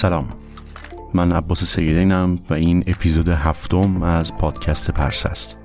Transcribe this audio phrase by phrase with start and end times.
[0.00, 0.28] سلام.
[1.14, 5.60] من عباس سیدینم و این اپیزود هفتم از پادکست پرسه است.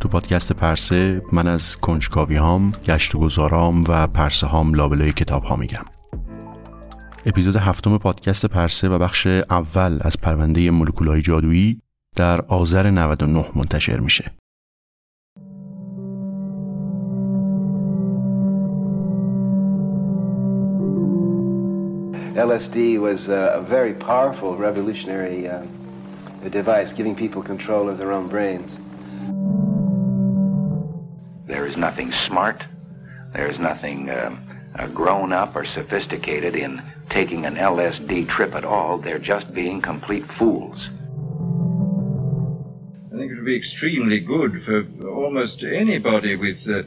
[0.00, 5.42] تو پادکست پرسه من از کنجکاوی هام، گشت و گذارام و پرسه هام لابلای کتاب
[5.42, 5.84] ها میگم.
[7.26, 11.80] اپیزود هفتم پادکست پرسه و بخش اول از پرونده مولکولای جادویی
[12.16, 14.32] در آذر 99 منتشر میشه.
[22.34, 25.62] LSD was uh, a very powerful revolutionary uh,
[26.48, 28.80] device, giving people control of their own brains.
[31.46, 32.64] There is nothing smart,
[33.34, 34.42] there is nothing um,
[34.78, 38.96] uh, grown up or sophisticated in taking an LSD trip at all.
[38.96, 40.78] They're just being complete fools.
[43.12, 46.84] I think it would be extremely good for almost anybody with uh,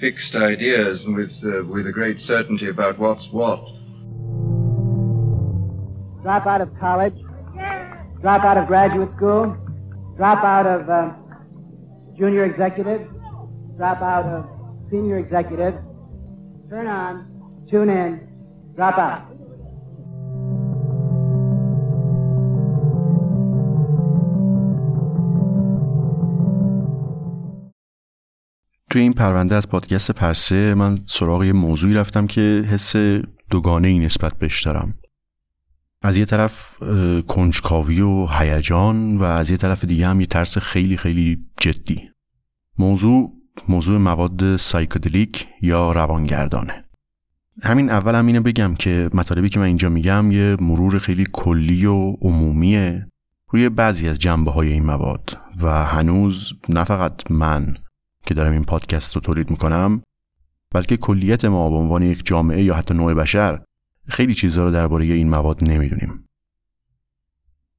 [0.00, 3.75] fixed ideas and with uh, with a great certainty about what's what.
[6.26, 7.18] Drop out of college,
[8.20, 9.44] drop out of graduate school,
[10.16, 11.12] drop out of uh,
[12.18, 13.02] junior executive,
[13.78, 14.40] drop out of
[14.90, 15.74] senior executive,
[16.68, 17.12] turn on,
[17.70, 18.10] tune in,
[18.76, 19.22] drop out.
[28.90, 32.96] توی این پرونده از پادکست پرسه من سراغ یه موضوعی رفتم که حس
[33.50, 34.94] دوگانه ای نسبت بهش دارم
[36.06, 36.82] از یه طرف
[37.28, 42.10] کنجکاوی و هیجان و از یه طرف دیگه هم یه ترس خیلی خیلی جدی.
[42.78, 43.32] موضوع
[43.68, 46.84] موضوع مواد سایکدلیک یا روانگردانه.
[47.62, 51.86] همین اول هم اینو بگم که مطالبی که من اینجا میگم یه مرور خیلی کلی
[51.86, 53.06] و عمومیه
[53.50, 57.76] روی بعضی از جنبه های این مواد و هنوز نه فقط من
[58.26, 60.02] که دارم این پادکست رو تولید می‌کنم
[60.74, 63.60] بلکه کلیت ما به عنوان یک جامعه یا حتی نوع بشر
[64.08, 66.24] خیلی چیزها رو درباره این مواد نمی‌دونیم.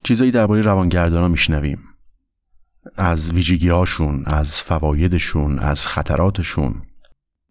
[0.03, 1.79] چیزایی درباره روانگردانا میشنویم.
[2.95, 6.81] از ویژگی هاشون از فوایدشون از خطراتشون.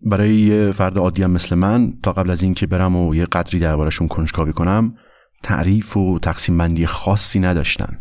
[0.02, 3.58] برای یه فرد عادی هم مثل من تا قبل از اینکه برم و یه قدری
[3.58, 4.94] دربارهشون کنجکاوی کنم
[5.42, 7.98] تعریف و تقسیم بندی خاصی نداشتن.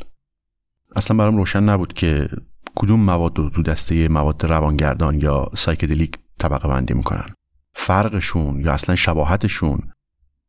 [0.95, 2.29] اصلا برام روشن نبود که
[2.75, 7.25] کدوم مواد رو تو دسته مواد روانگردان یا سایکدلیک طبقه بندی می‌کنن.
[7.73, 9.79] فرقشون یا اصلا شباهتشون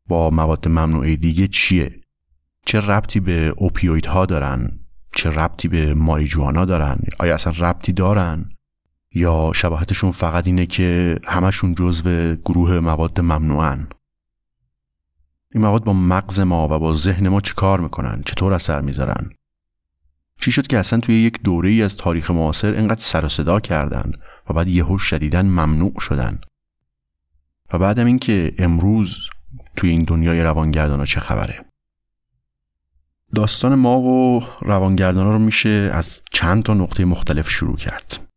[0.07, 2.01] با مواد ممنوعه دیگه چیه؟
[2.65, 4.79] چه ربطی به اوپیویدها دارن؟
[5.15, 8.49] چه ربطی به ماریجوانا دارن؟ آیا اصلا ربطی دارن؟
[9.13, 13.87] یا شباهتشون فقط اینه که همشون جزو گروه مواد ممنوعن؟
[15.53, 19.29] این مواد با مغز ما و با ذهن ما چه کار می‌کنن؟ چطور اثر می‌ذارن؟
[20.41, 23.59] چی شد که اصلا توی یک دوره ای از تاریخ معاصر اینقدر سر و صدا
[23.59, 24.11] کردن
[24.49, 26.39] و بعد یهو شدیدن ممنوع شدن؟
[27.73, 29.17] و بعدم اینکه امروز
[29.77, 31.65] توی این دنیای روانگردان ها چه خبره؟
[33.35, 38.27] داستان ما و روانگردان ها رو میشه از چند تا نقطه مختلف شروع کرد.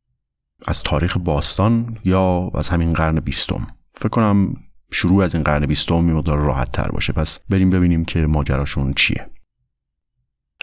[0.66, 3.66] از تاریخ باستان یا از همین قرن بیستم.
[3.94, 4.54] فکر کنم
[4.92, 7.12] شروع از این قرن بیستم می مقدار راحت تر باشه.
[7.12, 9.30] پس بریم ببینیم که ماجراشون چیه.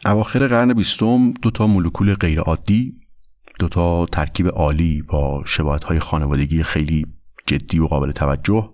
[0.05, 2.93] اواخر قرن بیستم دو تا مولکول غیر عادی
[3.59, 7.05] دو تا ترکیب عالی با شباهت های خانوادگی خیلی
[7.47, 8.73] جدی و قابل توجه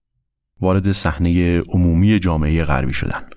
[0.64, 3.30] وارد صحنه عمومی جامعه غربی شدن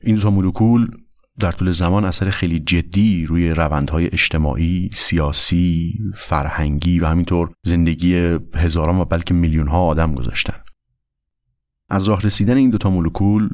[0.00, 0.90] این دو مولکول
[1.38, 8.98] در طول زمان اثر خیلی جدی روی روندهای اجتماعی، سیاسی، فرهنگی و همینطور زندگی هزاران
[8.98, 10.54] و بلکه میلیون ها آدم گذاشتن.
[11.88, 13.48] از راه رسیدن این دوتا مولکول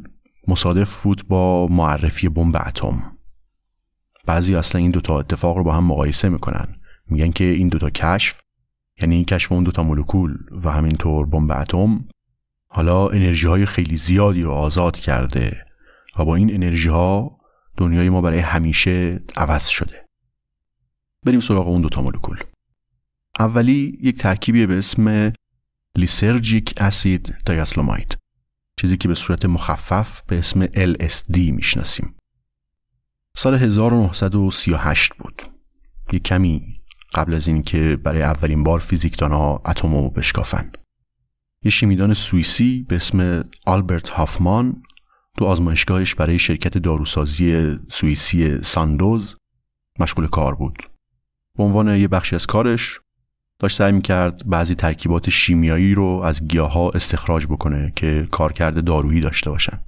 [0.49, 3.03] مصادف بود با معرفی بمب اتم.
[4.27, 6.67] بعضی اصلا این دوتا اتفاق رو با هم مقایسه می‌کنن.
[7.07, 8.41] میگن که این دوتا کشف
[9.01, 12.05] یعنی این کشف اون دوتا مولکول و همینطور بمب اتم
[12.77, 15.67] حالا انرژی های خیلی زیادی رو آزاد کرده
[16.19, 17.39] و با این انرژی ها
[17.77, 20.05] دنیای ما برای همیشه عوض شده.
[21.23, 22.39] بریم سراغ اون دوتا مولکول.
[23.39, 25.33] اولی یک ترکیبی به اسم
[25.97, 28.19] لیسرژیک اسید دیاسلوماید
[28.81, 32.15] چیزی که به صورت مخفف به اسم LSD می‌شناسیم.
[33.37, 35.43] سال 1938 بود.
[36.13, 36.81] یک کمی
[37.15, 40.73] قبل از اینکه برای اولین بار فیزیکدانها اتم رو بشکافن.
[41.65, 44.83] یه شیمیدان سوئیسی به اسم آلبرت هافمان
[45.39, 49.37] تو آزمایشگاهش برای شرکت داروسازی سوئیسی ساندوز
[49.99, 50.91] مشغول کار بود.
[51.59, 53.01] به عنوان یه بخشی از کارش
[53.59, 59.51] داشت سعی می‌کرد بعضی ترکیبات شیمیایی رو از گیاها استخراج بکنه که کارکرد دارویی داشته
[59.51, 59.81] باشن.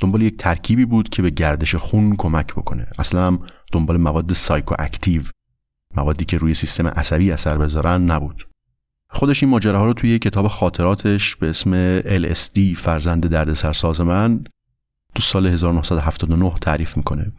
[0.00, 2.86] دنبال یک ترکیبی بود که به گردش خون کمک بکنه.
[2.98, 5.22] اصلا هم دنبال مواد psychoactive
[5.96, 8.46] موادی که روی سیستم عصبی اثر بذارن نبود.
[9.16, 14.44] خودش این ماجراها رو توی کتاب خاطراتش به اسم LSD فرزند دردسرساز من
[15.14, 17.32] تو سال 1979 تعریف می‌کنه.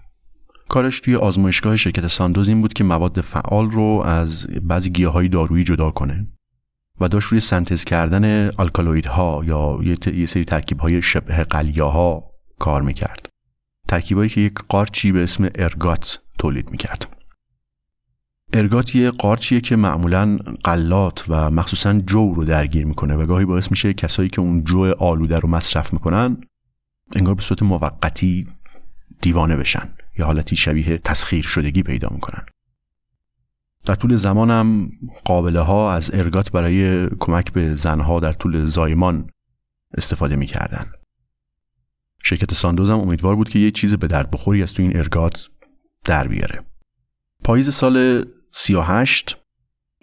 [0.69, 5.63] کارش توی آزمایشگاه شرکت ساندوز این بود که مواد فعال رو از بعضی گیاهای دارویی
[5.63, 6.27] جدا کنه
[6.99, 9.79] و داشت روی سنتز کردن آلکالویدها یا
[10.13, 13.29] یه سری ترکیب های شبه قلیاها کار می‌کرد.
[13.87, 17.16] ترکیبایی که یک قارچی به اسم ارگات تولید می‌کرد.
[18.53, 23.71] ارگات یه قارچیه که معمولا قلات و مخصوصا جو رو درگیر می‌کنه و گاهی باعث
[23.71, 26.37] میشه کسایی که اون جو آلوده رو مصرف می‌کنن
[27.15, 28.47] انگار به صورت موقتی
[29.21, 32.45] دیوانه بشن یا حالتی شبیه تسخیر شدگی پیدا می‌کنن.
[33.85, 34.91] در طول زمانم
[35.25, 39.29] قابله ها از ارگات برای کمک به زنها در طول زایمان
[39.97, 40.85] استفاده می‌کردن.
[42.23, 45.49] شرکت ساندوز هم امیدوار بود که یه چیز به درد بخوری از تو این ارگات
[46.03, 46.65] در بیاره.
[47.43, 48.25] پاییز سال
[48.59, 49.37] 38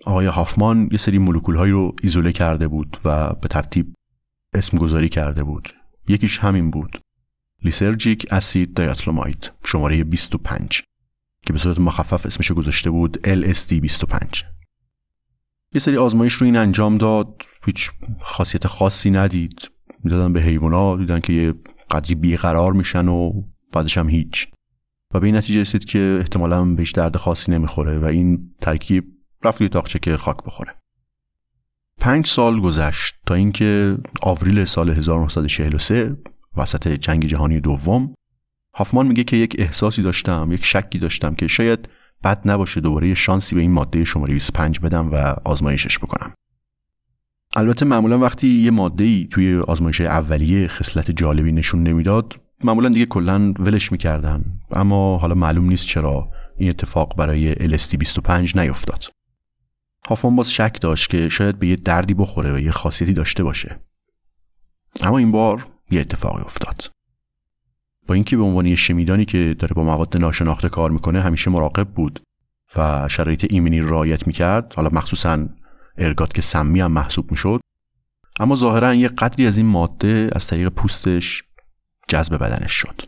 [0.04, 3.94] آقای هافمان یه سری مولکول هایی رو ایزوله کرده بود و به ترتیب
[4.52, 5.74] اسم گذاری کرده بود.
[6.08, 7.00] یکیش همین بود.
[7.62, 10.82] لیسرژیک اسید دیاتلوماید شماره 25
[11.46, 14.44] که به صورت مخفف اسمش گذاشته بود LSD 25
[15.72, 17.42] یه سری آزمایش رو این انجام داد.
[17.64, 17.90] هیچ
[18.20, 19.70] خاصیت خاصی ندید.
[20.04, 21.54] می‌دادن به حیوانات دیدن که یه
[21.90, 23.42] قدری بیقرار میشن و
[23.72, 24.53] بعدش هم هیچ.
[25.14, 29.04] و به این نتیجه رسید که احتمالا بهش درد خاصی نمی‌خوره و این ترکیب
[29.44, 30.74] رفت یه تاقچه که خاک بخوره.
[32.00, 36.16] پنج سال گذشت تا اینکه آوریل سال 1943
[36.56, 38.14] وسط جنگ جهانی دوم
[38.74, 41.88] هافمان میگه که یک احساسی داشتم یک شکی داشتم که شاید
[42.24, 46.32] بد نباشه دوباره شانسی به این ماده شماره 25 بدم و آزمایشش بکنم.
[47.56, 53.06] البته معمولا وقتی یه ماده ای توی آزمایش اولیه خصلت جالبی نشون نمی‌داد معمولا دیگه
[53.06, 54.44] کلا ولش می‌کردن.
[54.70, 59.04] اما حالا معلوم نیست چرا این اتفاق برای LSD 25 نیفتاد
[60.08, 63.80] هافمان باز شک داشت که شاید به یه دردی بخوره و یه خاصیتی داشته باشه.
[65.02, 66.90] اما این بار یه اتفاقی افتاد.
[68.06, 71.88] با اینکه به عنوان یه شمیدانی که داره با مواد ناشناخته کار می‌کنه همیشه مراقب
[71.88, 72.22] بود
[72.76, 74.74] و شرایط ایمنی رعایت می‌کرد.
[74.74, 75.48] حالا مخصوصا
[75.98, 77.60] ارگات که سمی هم محسوب می‌شد.
[78.40, 81.44] اما ظاهرا یه قدری از این ماده از طریق پوستش
[82.08, 83.02] جذب بدنش شد.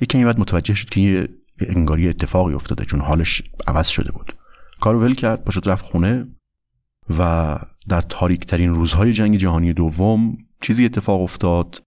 [0.00, 1.28] یه کمی بعد متوجه شد که یه
[1.60, 4.36] انگاری اتفاقی افتاده چون حالش عوض شده بود.
[4.80, 6.26] کارو ول کرد پاشد رفت خونه
[7.18, 7.58] و
[7.88, 11.82] در تاریک ترین روزهای جنگ جهانی دوم چیزی اتفاق افتاد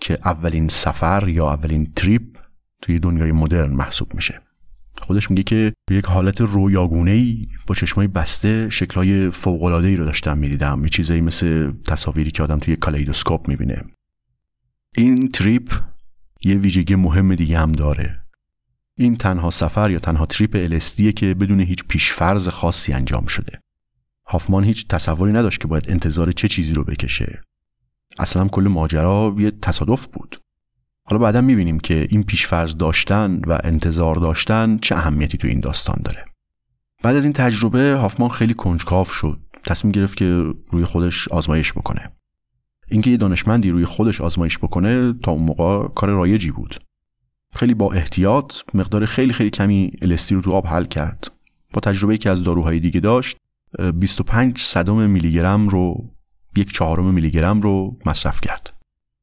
[0.00, 2.38] که اولین سفر یا اولین تریپ
[2.82, 4.40] توی دنیای مدرن محسوب میشه.
[4.98, 10.38] خودش میگه که یک حالت رویاگونه ای با چشمای بسته شکلهای فوق ای رو داشتم
[10.38, 10.84] می‌دیدم.
[10.84, 13.84] یه چیزایی مثل تصاویری که آدم توی کالیدوسکوپ می‌بینه.
[14.96, 15.72] این تریپ
[16.44, 18.24] یه ویژگی مهم دیگه هم داره.
[18.98, 23.60] این تنها سفر یا تنها تریپ LSD که بدون هیچ پیشفرز خاصی انجام شده.
[24.26, 27.42] هافمان هیچ تصوری نداشت که باید انتظار چه چیزی رو بکشه.
[28.18, 30.40] اصلا کل ماجرا یه تصادف بود.
[31.04, 36.00] حالا بعدا می‌بینیم که این پیشفرض داشتن و انتظار داشتن چه اهمیتی تو این داستان
[36.04, 36.24] داره.
[37.02, 39.40] بعد از این تجربه هافمان خیلی کنجکاو شد.
[39.66, 42.12] تصمیم گرفت که روی خودش آزمایش بکنه.
[42.88, 46.80] اینکه یه دانشمندی روی خودش آزمایش بکنه تا اون موقع کار رایجی بود.
[47.54, 51.30] خیلی با احتیاط مقدار خیلی خیلی کمی الستی رو تو آب حل کرد.
[51.72, 53.36] با تجربه که از داروهای دیگه داشت.
[53.94, 56.10] 25 صدم میلی گرم رو
[56.56, 58.70] یک چهارم میلی گرم رو مصرف کرد.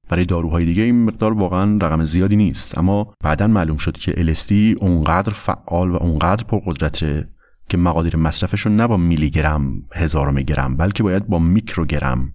[0.10, 2.78] برای داروهای دیگه این مقدار واقعا رقم زیادی نیست.
[2.78, 7.30] اما بعدا معلوم شد که LSD اونقدر فعال و اونقدر پرقدرته
[7.70, 12.34] که مقادیر مصرفش رو نه با میلی گرم هزارم گرم بلکه باید با میکروگرم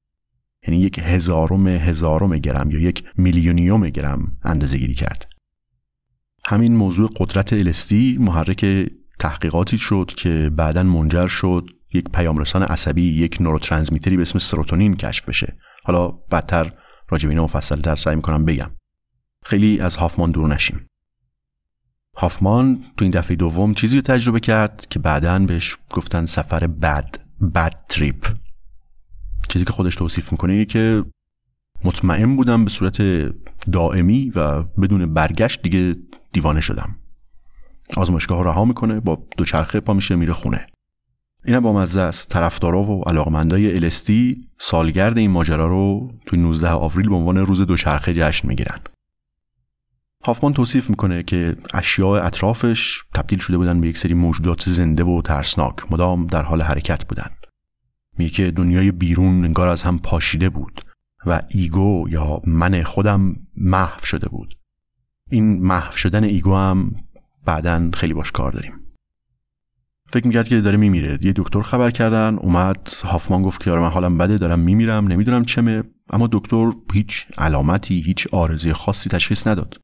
[0.67, 5.29] یعنی یک هزارم هزارم گرم یا یک میلیونیوم گرم اندازه گیری کرد.
[6.45, 13.37] همین موضوع قدرت LSD محرک تحقیقاتی شد که بعدا منجر شد یک پیامرسان عصبی یک
[13.41, 15.57] نوروترانسمیتری به اسم سروتونین کشف بشه.
[15.85, 16.73] حالا بدتر
[17.09, 18.71] راجع به اینا مفصل تر سعی می‌کنم بگم.
[19.45, 20.87] خیلی از هافمان دور نشیم.
[22.17, 27.17] هافمان تو این دفعه دوم چیزی رو تجربه کرد که بعدا بهش گفتن سفر بد
[27.55, 28.27] بد تریپ.
[29.49, 31.05] چیزی که خودش توصیف می‌کنه اینه که
[31.85, 33.03] مطمئن بودم به صورت
[33.73, 35.97] دائمی و بدون برگشت دیگه
[36.33, 36.97] دیوانه شدم.
[37.97, 40.67] آزمایشگاه رها می‌کنه با دوچرخه پا میشه میره خونه.
[41.45, 42.29] اینم با مزه است.
[42.29, 48.15] طرفدارا و علاقمندای الستی سالگرد این ماجرا رو توی 19 آوریل به عنوان روز دوچرخه
[48.15, 48.79] جشن می‌گیرن.
[50.25, 55.23] هافمان توصیف می‌کنه که اشیاء اطرافش تبدیل شده بودن به یک سری موجودات زنده و
[55.23, 55.93] ترسناک.
[55.93, 57.31] مدام در حال حرکت بودن.
[58.19, 60.85] میگه که دنیای بیرون انگار از هم پاشیده بود
[61.27, 64.59] و ego یا من خودم محو شده بود.
[65.31, 66.95] این محو شدن ego هم
[67.45, 68.73] بعدا خیلی باش کار داریم.
[70.09, 71.19] فکر می‌کرد که داره میمیره.
[71.23, 75.45] یه دکتر خبر کردن اومد هافمان گفت که آره من حالم بده دارم میمیرم نمی‌دونم
[75.45, 75.83] چمه.
[76.11, 79.75] اما دکتر هیچ علامتی هیچ عارضه‌ی خاصی تشخیص نداد.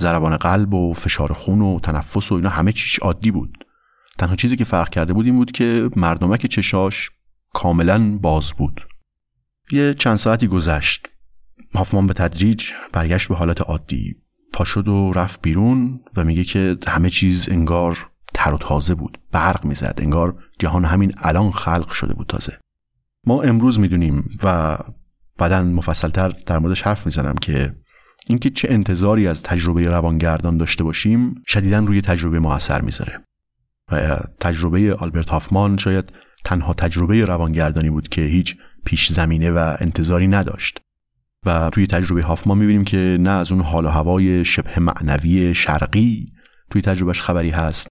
[0.00, 3.64] ضربان قلب و فشار خون و تنفس و اینا همه چیش عادی بود.
[4.18, 7.10] تنها چیزی که فرق کرده بود این بود که مردمک چشاش
[7.54, 8.86] کاملا باز بود.
[9.70, 11.08] یه چند ساعتی گذشت.
[11.74, 14.16] هافمان به تدریج برگشت به حالت عادی.
[14.52, 19.18] پا شد و رفت بیرون و میگه که همه چیز انگار تر و تازه بود.
[19.32, 19.98] برق می‌زد.
[19.98, 22.58] انگار جهان همین الان خلق شده بود تازه.
[23.26, 24.78] ما امروز می‌دونیم و
[25.38, 27.76] بعدا مفصلتر در موردش حرف می‌زنم که
[28.26, 33.24] اینکه چه انتظاری از تجربه روانگردان داشته باشیم شدیدا روی تجربه ما اثر می‌ذاره.
[33.92, 36.12] و تجربه آلبرت هافمان شاید
[36.44, 40.80] تنها تجربه روانگردانی بود که هیچ پیش زمینه و انتظاری نداشت.
[41.46, 46.26] و توی تجربه هافمان می‌بینیم که نه از اون حال و هوای شبه معنوی شرقی
[46.70, 47.88] توی تجربهش خبری هست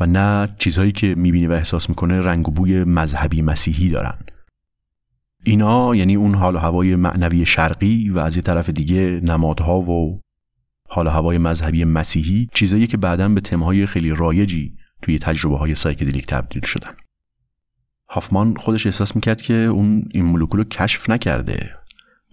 [0.00, 4.18] و نه چیزهایی که می‌بینی و احساس می‌کنه رنگ و بوی مذهبی مسیحی دارن.
[5.44, 10.20] اینا یعنی اون حال و هوای معنوی شرقی و از یه طرف دیگه نمادها و
[10.88, 15.74] حال و هوای مذهبی مسیحی چیزایی که بعدا به تمهای خیلی رایجی توی تجربه های
[15.74, 16.90] psychedelic تبدیل شدن.
[18.12, 21.70] هافمان خودش احساس می‌کرد که اون این مولکول رو کشف نکرده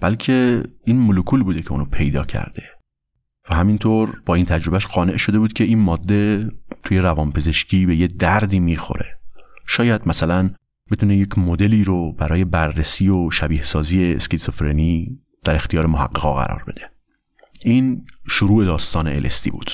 [0.01, 2.63] بلکه این مولکول بوده که اونو پیدا کرده.
[3.49, 6.51] و همینطور با این تجربهش قانع شده بود که این ماده
[6.83, 9.19] توی روانپزشکی به یه دردی می‌خوره.
[9.65, 10.49] شاید مثلا
[10.91, 16.81] بتونه یک مدلی رو برای بررسی و شبیه سازی اسکیزوفرنی در اختیار محققا قرار بده.
[17.63, 19.71] این شروع داستان الستی بود.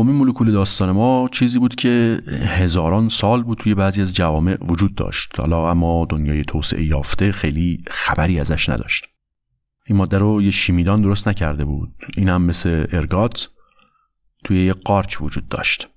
[0.00, 4.94] دومین مولکول داستان ما چیزی بود که هزاران سال بود توی بعضی از جوامع وجود
[4.94, 5.40] داشت.
[5.40, 9.06] حالا اما دنیای توسعه یافته خیلی خبری ازش نداشت.
[9.86, 11.94] این ماده رو یه شیمیدان درست نکرده بود.
[12.16, 13.48] این هم مثل ارگات
[14.44, 15.88] توی یه قارچ وجود داشت.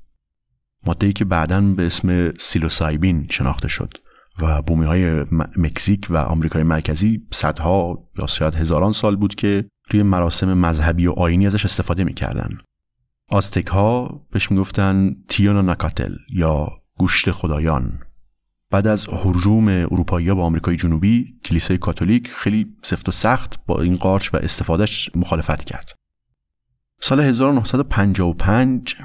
[0.85, 3.93] ماده ای که بعدا به اسم سیلوسایبین شناخته شد
[4.41, 5.25] و بومی های
[5.57, 11.11] مکزیک و آمریکای مرکزی صدها یا شاید هزاران سال بود که توی مراسم مذهبی و
[11.11, 12.57] آینی ازش استفاده می‌کردن.
[13.29, 17.99] آزتک ها بهش می‌گفتن تیونا نکاتل یا گوشت خدایان.
[18.71, 23.95] بعد از هجوم اروپایی با آمریکای جنوبی کلیسای کاتولیک خیلی سفت و سخت با این
[23.95, 25.93] قارچ و استفادهش مخالفت کرد.
[27.01, 28.95] سال 1955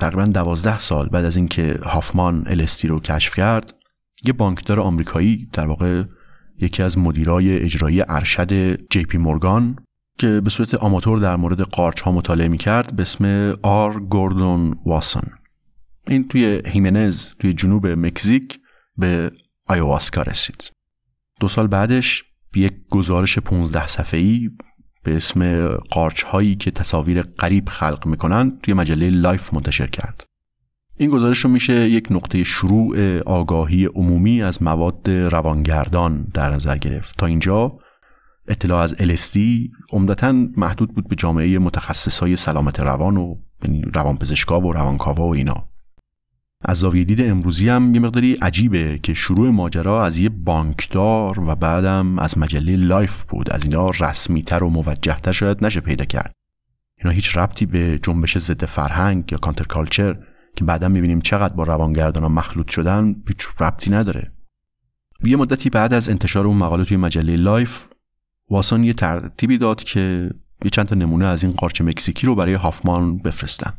[0.00, 3.74] تقریبا دوازده سال بعد از اینکه هافمان الستی رو کشف کرد
[4.24, 6.04] یه بانکدار آمریکایی در واقع
[6.60, 9.76] یکی از مدیرای اجرایی ارشد جی پی مورگان
[10.18, 14.78] که به صورت آماتور در مورد قارچ ها مطالعه می کرد به اسم آر گوردون
[14.86, 15.22] واسون
[16.06, 18.60] این توی هیمنز توی جنوب مکزیک
[18.96, 19.32] به
[19.66, 20.70] آیواسکا رسید.
[21.40, 24.50] دو سال بعدش یک گزارش 15 صفحه‌ای
[25.02, 30.24] به اسم قارچ هایی که تصاویر غریب خلق می‌کنند توی مجله Life منتشر کرد.
[30.96, 37.18] این گزارش رو میشه یک نقطه شروع آگاهی عمومی از مواد روانگردان در نظر گرفت.
[37.18, 37.78] تا اینجا
[38.48, 39.38] اطلاع از LSD
[39.92, 45.34] عمدتا محدود بود به جامعه متخصص های سلامت روان و یعنی روانپزشکا و روانکاوا و
[45.34, 45.68] اینا.
[46.64, 51.54] از زاویه دید امروزی هم یه مقداری عجیبه که شروع ماجرا از یه بانکدار و
[51.54, 53.50] بعدم از مجله Life بود.
[53.50, 56.32] از اینا رسمیتر و موجهتر شاید نشه پیدا کرد.
[56.98, 60.16] اینا هیچ ربطی به جنبش ضد فرهنگ یا counterculture
[60.56, 64.32] که بعدا می‌بینیم چقدر با روانگردان ها مخلوط شدن هیچ ربطی نداره.
[65.24, 67.84] یه مدتی بعد از انتشار اون مقاله توی مجله Life
[68.50, 70.30] واسون یه ترتیبی داد که
[70.64, 73.72] یه چند تا نمونه از این قارچ مکزیکی رو برای هافمان بفرستن.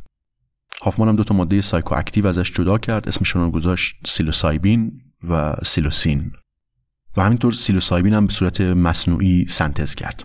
[0.82, 3.08] هافمان هم دو تا ماده psychoactive ازش جدا کرد.
[3.08, 6.32] اسمشون رو گذاشت psilocybin و psilocin.
[7.16, 10.24] و همینطور psilocybin هم به صورت مصنوعی سنتز کرد.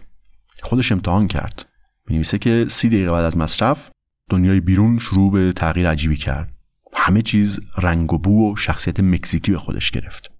[0.62, 1.66] خودش امتحان کرد.
[2.08, 3.90] می‌نویسه که سی دقیقه بعد از مصرف
[4.30, 6.54] دنیای بیرون شروع به تغییر عجیبی کرد.
[6.94, 10.32] همه چیز رنگ و بو و شخصیت مکزیکی به خودش گرفت.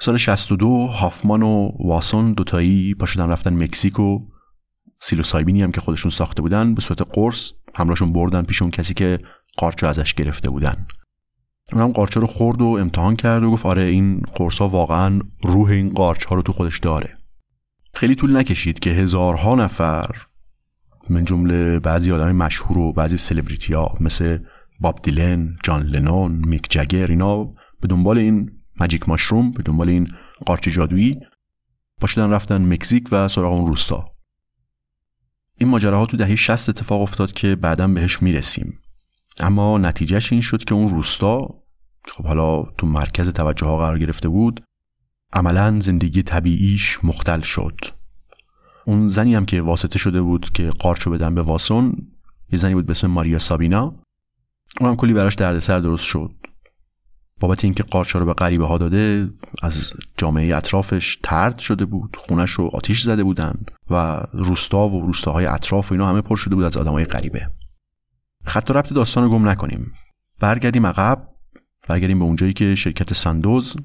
[0.00, 4.26] سال 62 هافمان و واسون دوتایی پا شدن رفتن مکزیک و
[5.00, 9.18] سیلوسایبینی هم که خودشون ساخته بودن به صورت قرص همراهشون بردن پیش اون کسی که
[9.56, 10.86] قارچو ازش گرفته بودن.
[11.72, 15.20] اون هم قارچه رو خورد و امتحان کرد و گفت آره این قرص ها واقعا
[15.42, 17.18] روح این قارچ ها رو تو خودش داره.
[17.94, 20.16] خیلی طول نکشید که هزارها نفر
[21.10, 24.38] من جمله بعضی آدم مشهور و بعضی سلبریتی ها مثل
[24.80, 27.44] باب دیلن، جان لنون، میک جگر اینا
[27.80, 30.08] به دنبال این ماجیک ماشروم به دنبال این
[30.46, 31.20] قارچ جادویی.
[32.00, 34.12] باشدن رفتن مکزیک و سراغ اون روستا.
[35.58, 38.78] این ماجراها تو دهه 60 اتفاق افتاد که بعدا بهش می‌رسیم.
[39.40, 41.62] اما نتیجهش این شد که اون روستا
[42.08, 44.64] خب حالا تو مرکز توجه ها قرار گرفته بود
[45.32, 47.76] عملا زندگی طبیعیش مختل شد.
[48.86, 51.96] اون زنی هم که واسطه شده بود که قارچو بدن به واسون
[52.52, 53.94] یه زنی بود به اسم ماریا سابینا.
[54.80, 56.30] اون هم کلی براش دردسر درست شد.
[57.40, 59.30] بابت اینکه قارچا رو به غریبه ها داده
[59.62, 65.46] از جامعه اطرافش ترد شده بود خونش رو آتیش زده بودن و روستا و روستاهای
[65.46, 67.50] اطراف و اینا همه پر شده بود از آدمای غریبه.
[68.44, 69.92] خط و ربط داستان رو گم نکنیم.
[70.40, 71.28] برگردیم عقب
[71.88, 73.76] برگردیم به اونجایی که شرکت سندوز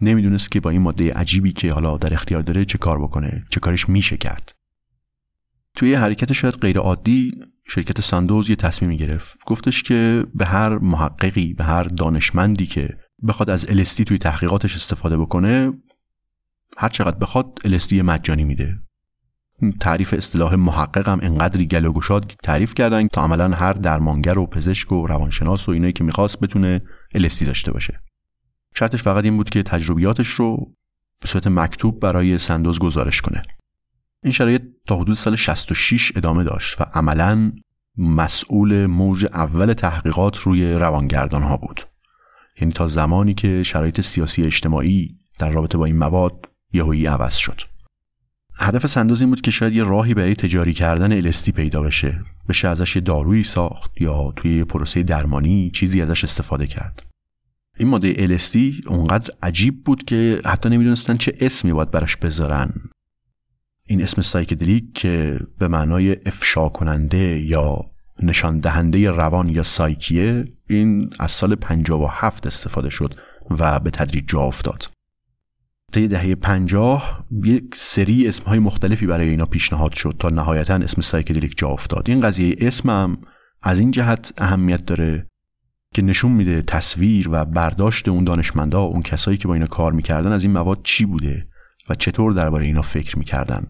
[0.00, 3.60] نمی‌دونست که با این ماده عجیبی که حالا در اختیار داره چه کار بکنه چه
[3.60, 4.52] کارش میشه کرد.
[5.76, 7.32] توی حرکت شاید غیر عادی
[7.66, 9.38] شرکت سندوز یه تصمیمی گرفت.
[9.46, 15.18] گفتش که به هر محققی به هر دانشمندی که بخواد از الستی توی تحقیقاتش استفاده
[15.18, 15.72] بکنه
[16.76, 18.78] هر چقدر بخواد الستی مجانی میده.
[19.80, 24.46] تعریف اصطلاح محقق هم انقدری گل و گشاد تعریف کردن تا عملا هر درمانگر و
[24.46, 26.80] پزشک و روانشناس و اینایی که می‌خواست بتونه
[27.14, 28.00] الستی داشته باشه.
[28.74, 30.74] شرطش فقط این بود که تجربیاتش رو
[31.20, 33.42] به صورت مکتوب برای سندوز گزارش کنه.
[34.24, 37.52] این شرایط تا حدود سال 66 ادامه داشت و عملا
[37.98, 41.80] مسئول موج اول تحقیقات روی روانگردان ها بود.
[42.60, 47.60] یعنی تا زمانی که شرایط سیاسی اجتماعی در رابطه با این مواد یهویی عوض شد.
[48.56, 52.24] هدف سندوز این بود که شاید یه راهی برای تجاری کردن الستی پیدا بشه.
[52.48, 57.02] بشه ازش یه دارویی ساخت یا توی پروسه درمانی چیزی ازش استفاده کرد.
[57.78, 62.72] این ماده LSD اونقدر عجیب بود که حتی نمی‌دونستن چه اسمی باید براش بذارن.
[63.86, 67.84] این اسم psychedelic که به معنای افشا کننده یا
[68.22, 73.14] نشان دهنده روان یا سایکیه این از سال 57 استفاده شد
[73.50, 74.90] و به تدریج جا افتاد.
[75.92, 81.52] طی دهه 50 یک سری اسمهای مختلفی برای اینا پیشنهاد شد تا نهایتا اسم psychedelic
[81.56, 82.10] جا افتاد.
[82.10, 83.18] این قضیه اسمم
[83.62, 85.26] از این جهت اهمیت داره
[85.94, 90.32] که نشون میده تصویر و برداشت اون دانشمندا اون کسایی که با اینا کار می‌کردن
[90.32, 91.46] از این مواد چی بوده
[91.88, 93.66] و چطور درباره اینا فکر می‌کردن؟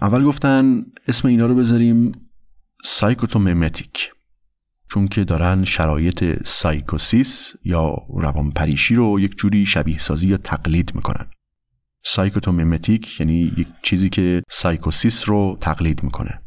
[0.00, 2.12] اول گفتن اسم اینا رو بذاریم
[2.84, 4.10] psychotomimetic
[4.90, 11.30] چون که دارن شرایط سایکوسیس یا روانپریشی رو یک جوری شبیه سازی یا تقلید می‌کنن.
[12.04, 16.42] psychotomimetic یعنی یک چیزی که سایکوسیس رو تقلید می‌کنه.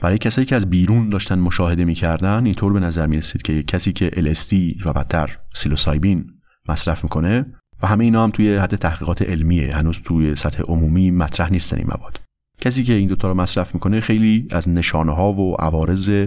[0.00, 4.10] برای کسایی که از بیرون داشتن مشاهده می‌کردن اینطور به نظر می‌رسید که کسی که
[4.10, 4.54] LSD
[4.86, 6.26] و بعدتر psilocybin
[6.68, 7.46] مصرف می‌کنه
[7.84, 11.86] و همه اینا هم توی حد تحقیقات علمیه هنوز توی سطح عمومی مطرح نیستن این
[11.86, 12.20] مواد.
[12.60, 16.26] کسی که این دوتا رو مصرف می‌کنه خیلی از نشانه ها و عوارض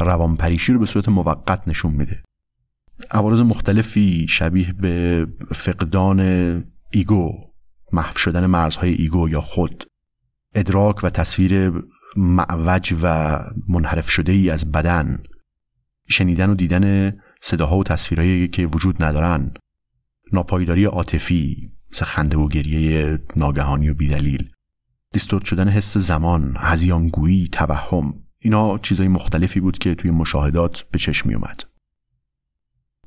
[0.00, 2.22] روانپریشی رو به صورت موقت نشون میده.
[3.10, 6.20] عوارض مختلفی شبیه به فقدان
[6.90, 7.32] ego
[7.92, 9.84] محو شدن مرزهای ego یا خود.
[10.54, 11.72] ادراک و تصویر
[12.16, 15.22] معوج و منحرف شده ای از بدن.
[16.08, 19.54] شنیدن و دیدن صداها و تصویرهایی که وجود ندارن.
[20.32, 24.50] ناپایداری عاطفی مثل خنده و گریه ناگهانی و بیدلیل.
[25.12, 31.28] دیستورت شدن حس زمان هزیانگویی توهم اینا چیزای مختلفی بود که توی مشاهدات به چشم
[31.28, 31.64] می اومد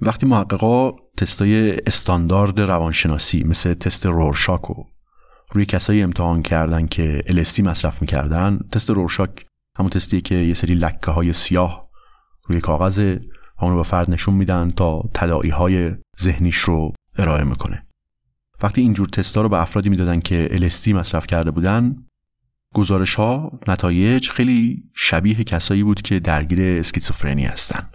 [0.01, 4.83] وقتی محققا تستای استاندارد روانشناسی مثل تست رورشاکو
[5.53, 9.45] روی کسایی امتحان کردن که الستی مصرف می‌کردن تست رورشاک
[9.77, 11.89] همون تستیه که یه سری لکه های سیاه
[12.47, 13.15] روی کاغذ
[13.61, 17.87] اون رو به فرد نشون میدن تا تدائی های ذهنیش رو ارائه می‌کنه.
[18.63, 21.95] وقتی اینجور تستا رو به افرادی می‌دادن که LSD مصرف کرده بودن
[22.73, 27.89] گزارش ها نتایج خیلی شبیه کسایی بود که درگیر اسکیزوفرنی هستن.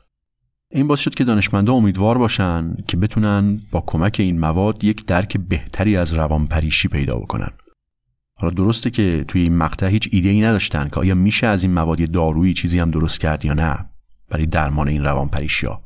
[0.70, 5.36] این باعث شد که دانشمندا امیدوار باشن که بتونن با کمک این مواد یک درک
[5.36, 7.50] بهتری از روانپریشی پیدا بکنن.
[8.40, 11.72] حالا درسته که توی این مقطع هیچ ایده ای نداشتن که آیا میشه از این
[11.72, 13.90] مواد دارویی چیزی هم درست کرد یا نه
[14.28, 15.84] برای درمان این روانپریشی ها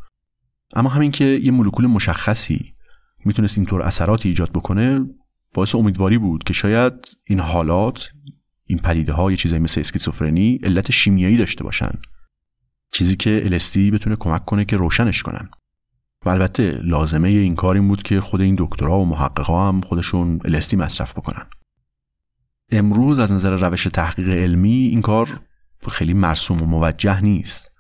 [0.75, 2.75] اما همین که یه مولکول مشخصی
[3.25, 5.01] می‌تونست اینطور اثراتی ایجاد بکنه
[5.55, 6.93] باعث امیدواری بود که شاید
[7.25, 8.09] این حالات
[8.65, 11.91] این پدیده ها یه چیزایی مثل اسکیزوفرنی علت شیمیایی داشته باشن.
[12.93, 15.51] چیزی که LSD بتونه کمک کنه که روشنش کنن.
[16.25, 20.39] و البته لازمه این کار این بود که خود این دکترها و محققا هم خودشون
[20.39, 21.47] LSD مصرف بکنن.
[22.73, 25.41] امروز از نظر روش تحقیق علمی این کار
[25.89, 27.71] خیلی مرسوم و موجه نیست.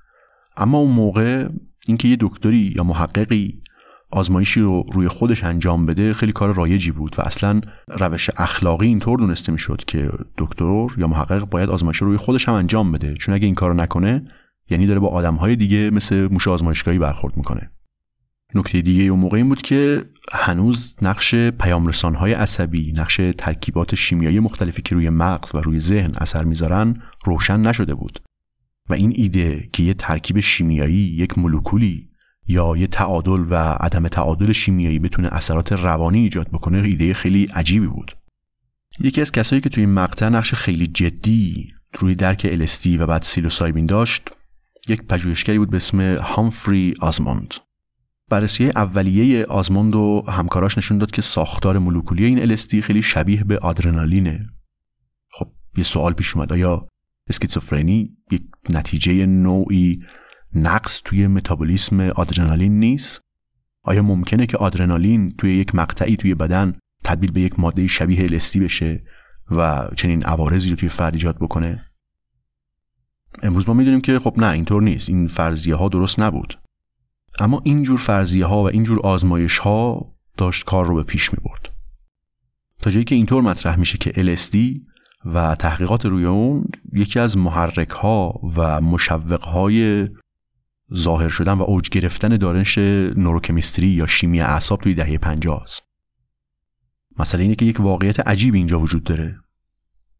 [0.56, 1.48] اما اون موقع
[1.86, 3.62] اینکه یه دکتری یا محققی
[4.10, 9.18] آزمایشی رو روی خودش انجام بده خیلی کار رایجی بود و اصلا روش اخلاقی اینطور
[9.18, 13.14] دونسته می‌شد که دکتر یا محقق باید آزمایش رو روی خودش هم انجام بده.
[13.14, 14.22] چون اگه این کارو نکنه
[14.70, 17.70] یعنی داره با آدمهای دیگه مثل موش آزمایشگاهی برخورد می‌کنه.
[18.54, 24.82] نکته دیگه اون موقع این بود که هنوز نقش پیامرسانهای عصبی نقش ترکیبات شیمیایی مختلفی
[24.82, 28.22] که روی مغز و روی ذهن اثر می‌ذارن روشن نشده بود.
[28.88, 32.09] و این ایده که یه ترکیب شیمیایی یک مولکولی
[32.50, 37.86] یا یه تعادل و عدم تعادل شیمیایی بتونه اثرات روانی ایجاد بکنه ایده خیلی عجیبی
[37.86, 38.12] بود.
[39.00, 43.22] یکی از کسایی که توی این مقطع نقش خیلی جدی روی درک LSD و بعد
[43.22, 44.30] سیلوسایبین داشت
[44.88, 47.54] یک پژوهشگری بود به اسم هامفری آزموند.
[48.28, 53.58] بررسی اولیه آزموند و همکاراش نشون داد که ساختار مولکولی این LSD خیلی شبیه به
[53.58, 54.46] آدرنالینه.
[55.30, 56.52] خب یه سوال پیش اومد.
[56.52, 56.88] آیا
[57.28, 59.98] اسکیزوفرنی یک نتیجه نوعی
[60.54, 63.20] نقص توی متابولیسم آدرنالین نیست؟
[63.82, 68.60] آیا ممکنه که آدرنالین توی یک مقطعی توی بدن تبدیل به یک ماده شبیه الستی
[68.60, 69.04] بشه
[69.50, 71.84] و چنین عوارضی رو توی فرد ایجاد بکنه؟
[73.42, 75.08] امروز ما می‌دونیم که خب نه اینطور نیست.
[75.08, 76.58] این فرضیه ها درست نبود.
[77.38, 81.68] اما اینجور فرضیه ها و اینجور آزمایش ها داشت کار رو به پیش می برد
[82.80, 84.58] تا جایی که اینطور مطرح میشه که LSD
[85.24, 90.08] و تحقیقات روی اون یکی از محرک ها و مشوق های
[90.96, 92.78] ظاهر شدن و اوج گرفتن دانش
[93.16, 95.82] نوروکمیستری یا شیمی اعصاب توی دهه 50 است.
[97.18, 99.40] مسئله اینه که یک واقعیت عجیب اینجا وجود داره.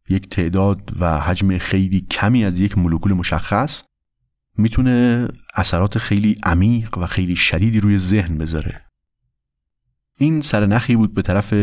[0.09, 3.83] یک تعداد و حجم خیلی کمی از یک مولکول مشخص
[4.57, 8.87] می‌تونه اثرات خیلی عمیق و خیلی شدیدی روی ذهن بذاره.
[10.19, 11.55] این سرنخی بود به طرف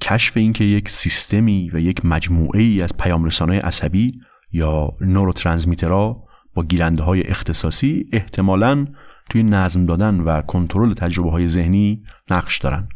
[0.00, 4.20] کشف اینکه یک سیستمی و یک مجموعه ای از پیامرسانهای عصبی
[4.52, 8.86] یا نوروترانسمیترها با گیرنده های اختصاصی احتمالاً
[9.30, 12.88] توی نظم دادن و کنترل تجربه های ذهنی نقش دارن.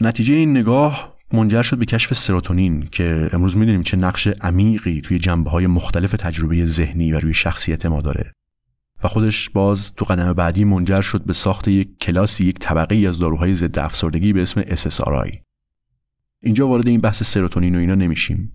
[0.00, 5.18] نتیجه این نگاه منجر شد به کشف سروتونین که امروز می‌دونیم چه نقش عمیقی توی
[5.18, 8.32] جنبه های مختلف تجربه ذهنی و روی شخصیت ما داره.
[9.04, 13.18] و خودش باز تو قدم بعدی منجر شد به ساخت یک کلاسی یک طبقه از
[13.18, 15.38] داروهای ضد افسردگی به اسم SSRI
[16.42, 18.52] اینجا وارد این بحث سروتونین و اینا نمیشیم.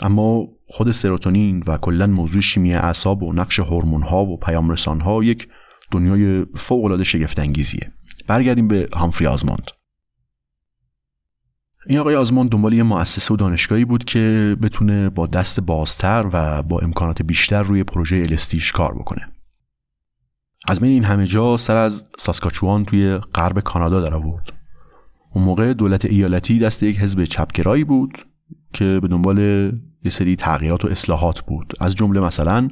[0.00, 5.24] اما خود سروتونین و کلا موضوع شیمی اعصاب و نقش هورمون ها و پیام ها
[5.24, 5.48] یک
[5.90, 7.92] دنیای فوق العاده شگفت انگیزیه
[8.26, 9.70] برگردیم به هامفری آزموند.
[11.86, 16.62] این آقای آزموند دنبال یه مؤسسه و دانشگاهی بود که بتونه با دست بازتر و
[16.62, 19.32] با امکانات بیشتر روی پروژه الستیش کار بکنه.
[20.68, 24.52] از بین این همه جا سر از ساسکاچوان توی غرب کانادا در آورد.
[25.34, 28.26] اون موقع دولت ایالتی دست یک حزب چپگرایی بود
[28.72, 29.38] که به دنبال
[30.04, 31.72] یه سری تغییرات و اصلاحات بود.
[31.80, 32.68] از جمله مثلا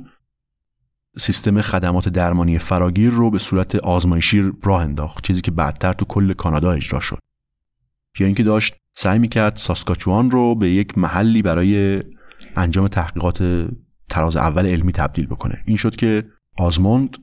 [1.19, 6.33] سیستم خدمات درمانی فراگیر رو به صورت آزمایشی راه انداخت چیزی که بعدتر تو کل
[6.33, 7.19] کانادا اجرا شد.
[8.19, 12.03] یا اینکه داشت سعی می‌کرد ساسکاچوان رو به یک محلی برای
[12.57, 13.69] انجام تحقیقات
[14.11, 15.63] تراز اول علمی تبدیل بکنه.
[15.67, 16.25] این شد که
[16.59, 17.17] آزموند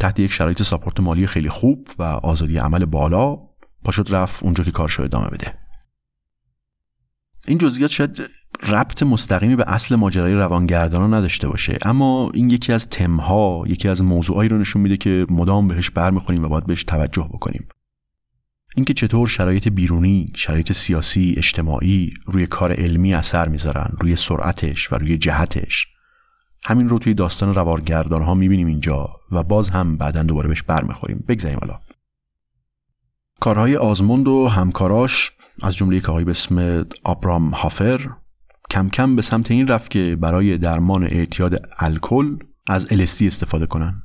[0.00, 3.36] تحت یک شرایط ساپورت مالی خیلی خوب و آزادی عمل بالا
[3.84, 5.67] پاشد رفت اونجا که کارشو ادامه بده.
[7.48, 8.18] این جزئیات شاید
[8.62, 14.02] ربط مستقیمی به اصل ماجرای روانگردان نداشته باشه اما این یکی از تمها یکی از
[14.02, 17.68] موضوعایی رو نشون میده که مدام بهش برمیخوریم و باید بهش توجه بکنیم
[18.76, 24.96] اینکه چطور شرایط بیرونی، شرایط سیاسی، اجتماعی روی کار علمی اثر می‌ذارن، روی سرعتش و
[24.96, 25.86] روی جهتش.
[26.64, 31.24] همین رو توی داستان روارگردان ها می‌بینیم اینجا و باز هم بعدا دوباره بهش برمیخوریم.
[31.28, 31.80] بگذاریم حالا.
[33.40, 38.10] کارهای آزموند و همکاراش از جمله یک آقای به اسم آبرام هافر
[38.70, 44.02] کم کم به سمت این رفت که برای درمان اعتیاد الکل از LSD استفاده کنن.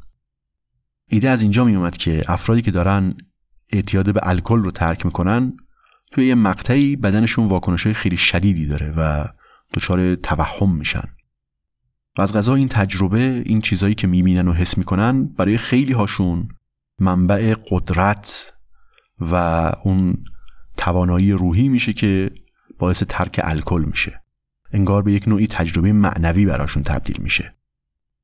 [1.07, 3.17] ایده از اینجا می اومد که افرادی که دارن
[3.69, 5.57] اعتیاد به الکل رو ترک می‌کنن
[6.11, 9.27] توی یه مقطعی بدنشون واکنش خیلی شدیدی داره و
[9.73, 11.09] دچار توهم میشن
[12.17, 16.47] و از غذا این تجربه این چیزایی که می‌بینن و حس می‌کنن برای خیلی هاشون
[16.99, 18.53] منبع قدرت
[19.19, 19.35] و
[19.83, 20.23] اون
[20.77, 22.31] توانایی روحی میشه که
[22.79, 24.23] باعث ترک الکل میشه.
[24.71, 27.55] انگار به یک نوعی تجربه معنوی براشون تبدیل میشه.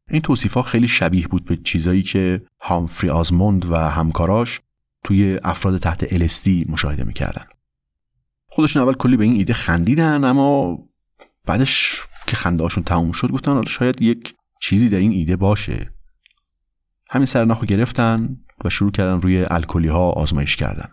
[0.10, 4.62] این توصیفا خیلی شبیه بود به چیزایی که هامفری آزموند و همکاراش
[5.04, 7.46] توی افراد تحت LSD مشاهده می‌کردن.
[8.48, 10.80] خودشون اول کلی به این ایده خندیدن اما
[11.46, 15.94] بعدش که خنده هاشون تموم شد گفتن شاید یک چیزی در این ایده باشه.
[17.10, 20.90] همین سرنخو گرفتن و شروع کردن روی الکلی ها آزمایش کردن.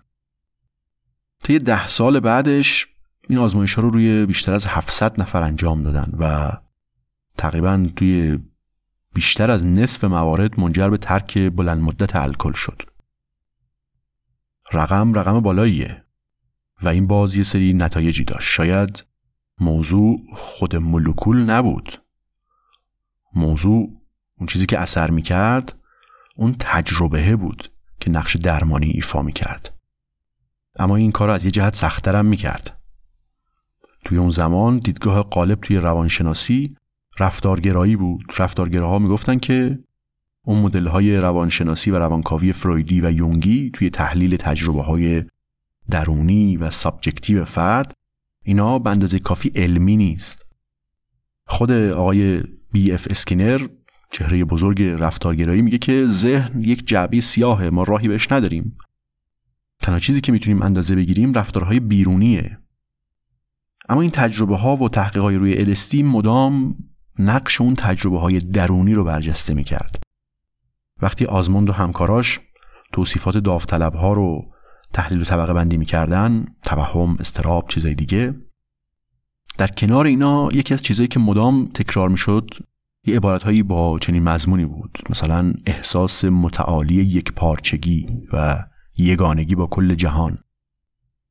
[1.46, 2.86] طی ده سال بعدش
[3.28, 6.52] این آزمایش ها رو روی بیشتر از 700 نفر انجام دادن و
[7.36, 8.38] تقریبا توی
[9.14, 12.82] بیشتر از نصف موارد منجر به ترک بلند مدت الکل شد.
[14.72, 16.04] رقم رقم بالاییه
[16.82, 18.48] و این باز یه سری نتایجی داشت.
[18.48, 19.04] شاید
[19.58, 22.02] موضوع خود مولکول نبود.
[23.34, 24.00] موضوع
[24.38, 25.80] اون چیزی که اثر می‌کرد
[26.36, 29.75] اون تجربه بود که نقش درمانی ایفا می‌کرد.
[30.78, 32.78] اما این کار از یه جهت سختترم می‌کرد.
[34.04, 36.76] توی اون زمان دیدگاه قالب توی روانشناسی
[37.18, 38.24] رفتارگرایی بود.
[38.38, 39.78] رفتارگراها می‌گفتن که
[40.44, 45.24] اون مدل های روانشناسی و روانکاوی فرویدی و یونگی توی تحلیل تجربه های
[45.90, 47.92] درونی و subjective فرد
[48.42, 50.42] اینا به اندازه کافی علمی نیست.
[51.46, 53.68] خود آقای بی اف اسکینر
[54.10, 58.78] چهره بزرگ رفتارگرایی میگه که ذهن یک جعبه سیاهه ما راهی بهش نداریم.
[59.82, 62.58] تنها چیزی که می‌تونیم اندازه بگیریم رفتارهای بیرونیه.
[63.88, 66.76] اما این تجربه ها و تحقیق روی LSD مدام
[67.18, 70.02] نقش اون تجربه های درونی رو برجسته می‌کرد.
[71.02, 72.40] وقتی آزموند و همکاراش
[72.92, 74.52] توصیفات داوطلب ها رو
[74.92, 78.34] تحلیل و طبقه بندی می‌کردن توهم استراب چیزای دیگه
[79.58, 82.50] در کنار اینا یکی از چیزایی که مدام تکرار می‌شد
[83.04, 84.98] یه عبارت هایی با چنین مضمونی بود.
[85.10, 88.64] مثلا احساس متعالی یک پارچگی و
[88.96, 90.38] یگانگی با کل جهان.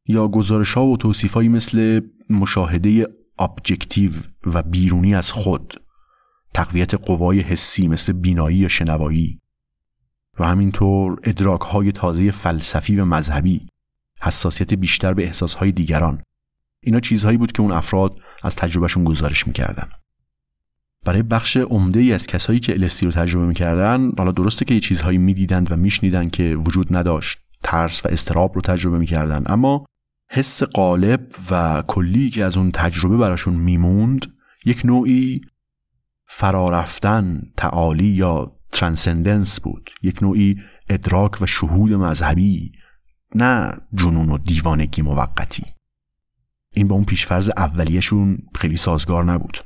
[0.07, 3.07] یا گزارش ها و توصیف مثل مشاهده
[3.39, 4.11] ابجکتیو
[4.45, 5.81] و بیرونی از خود
[6.53, 9.39] تقویت قوای حسی مثل بینایی یا شنوایی
[10.39, 13.67] و همینطور ادراک های تازه فلسفی و مذهبی
[14.21, 16.23] حساسیت بیشتر به احساس های دیگران.
[16.83, 19.89] اینا چیزهایی بود که اون افراد از تجربهشون گزارش می‌کردن.
[21.05, 24.79] برای بخش عمده ای از کسایی که الستی رو تجربه می‌کردن حالا درسته که یه
[24.79, 27.44] چیزهایی می‌دیدند و میشنیدن که وجود نداشت.
[27.65, 29.43] ترس و استراب رو تجربه می‌کردن.
[29.45, 29.85] اما
[30.29, 34.25] حس قالب و کلی که از اون تجربه براشون میموند
[34.65, 35.41] یک نوعی
[36.25, 39.89] فرارفتن تعالی یا ترانسندنس بود.
[40.03, 40.55] یک نوعی
[40.89, 42.71] ادراک و شهود مذهبی
[43.35, 45.63] نه جنون و دیوانگی موقتی.
[46.73, 49.57] این با اون پیشفرز اولیهشون خیلی سازگار نبود.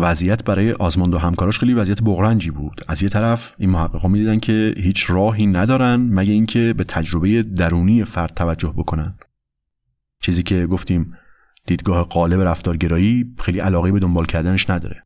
[0.00, 2.84] وضعیت برای آزماند و همکاراش خیلی وضعیت بغرنجی بود.
[2.88, 8.04] از یه طرف این محققا می‌دیدن که هیچ راهی ندارن مگه اینکه به تجربه درونی
[8.04, 9.18] فرد توجه بکنن.
[10.22, 11.12] چیزی که گفتیم
[11.66, 15.04] دیدگاه غالب رفتارگرایی خیلی علاقه به دنبال کردنش نداره.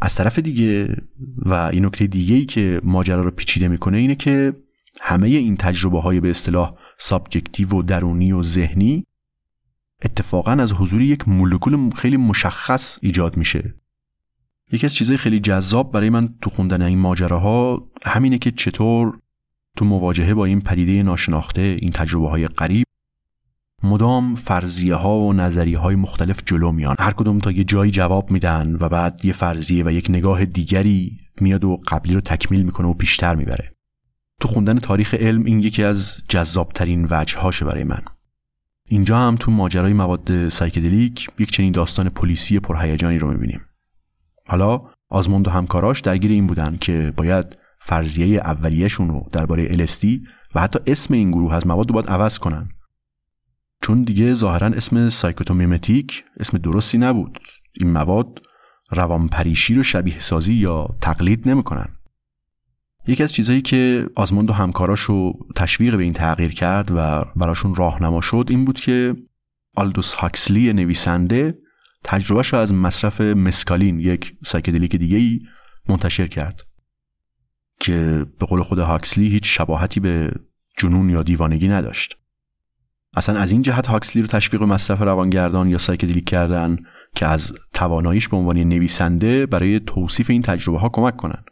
[0.00, 0.96] از طرف دیگه
[1.36, 4.52] و این نکته دیگه ای که ماجرا رو پیچیده می‌کنه اینه که
[5.00, 9.04] همه این تجربه های به اصطلاح subjective و درونی و ذهنی
[10.04, 13.74] اتفاقا از حضور یک مولکول خیلی مشخص ایجاد میشه.
[14.72, 19.18] یکی از چیزهای خیلی جذاب برای من تو خوندن این ماجراها همینه که چطور
[19.76, 22.86] تو مواجهه با این پدیده ناشناخته این تجربه های غریب
[23.82, 26.96] مدام فرضیه ها و نظریه های مختلف جلو میان.
[26.98, 31.18] هر کدوم تا یه جایی جواب میدن و بعد یه فرضیه و یک نگاه دیگری
[31.40, 33.72] میاد و قبلی رو تکمیل می‌کنه و پیشتر می‌بره.
[34.40, 38.02] تو خوندن تاریخ علم این یکی از جذابترین وجه هاشه برای من.
[38.88, 43.60] اینجا هم تو ماجرای مواد سایکدلیک یک چنین داستان پلیسی پرهیجانی رو می‌بینیم.
[44.46, 50.06] حالا آزموند و همکاراش درگیر این بودن که باید فرضیه اولیهشون رو درباره LSD
[50.54, 52.68] و حتی اسم این گروه از مواد رو باید عوض کنن.
[53.82, 57.38] چون دیگه ظاهرا اسم psychotomimetic اسم درستی نبود.
[57.72, 58.42] این مواد
[58.90, 61.88] روانپریشی رو شبیه سازی یا تقلید نمی‌کنن.
[63.06, 67.74] یکی از چیزهایی که آزموند و همکاراش رو تشویق به این تغییر کرد و براشون
[67.74, 69.16] راهنما شد این بود که
[69.76, 71.58] آلدوس هاکسلی نویسنده
[72.04, 75.40] تجربهش رو از مصرف مسکالین یک psychedelic دیگه ای
[75.88, 76.60] منتشر کرد.
[77.80, 80.32] که به قول خود هاکسلی هیچ شباهتی به
[80.78, 82.16] جنون یا دیوانگی نداشت.
[83.16, 86.76] اصلا از این جهت هاکسلی رو تشویق مصرف روانگردان یا psychedelic کردن
[87.14, 91.44] که از تواناییش به عنوان نویسنده برای توصیف این تجربه ها کمک کنن.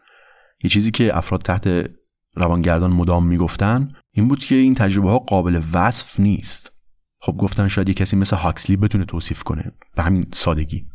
[0.65, 1.91] یه چیزی که افراد تحت
[2.37, 6.73] روانگردان مدام می‌گفتن این بود که این تجربه ها قابل وصف نیست.
[7.21, 9.73] خب گفتن شاید یه کسی مثل هاکسلی بتونه توصیف کنه.
[9.97, 10.87] به همین سادگی.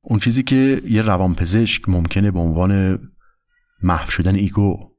[0.00, 2.98] اون چیزی که یه روانپزشک ممکنه به عنوان
[3.82, 4.92] محو شدن ego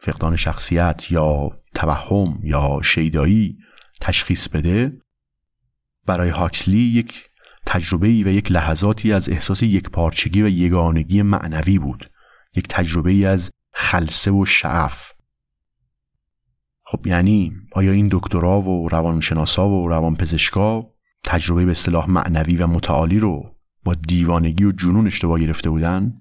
[0.00, 3.58] فقدان شخصیت یا توهم یا شیدایی
[4.00, 4.92] تشخیص بده
[6.06, 7.30] برای هاکسلی یک
[7.66, 12.10] تجربه و یک لحظاتی از احساس یک پارچگی و یگانگی معنوی بود.
[12.56, 15.12] یک تجربه ای از خلسه و شعف.
[16.90, 20.86] خب یعنی آیا این دکترا و روانشناسا و روانپزشکا
[21.24, 26.20] تجربه به اصطلاح معنوی و متعالی رو با دیوانگی و جنون اشتباه گرفته بودن؟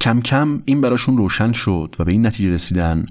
[0.00, 3.06] کم کم این براشون روشن شد و به این نتیجه رسیدن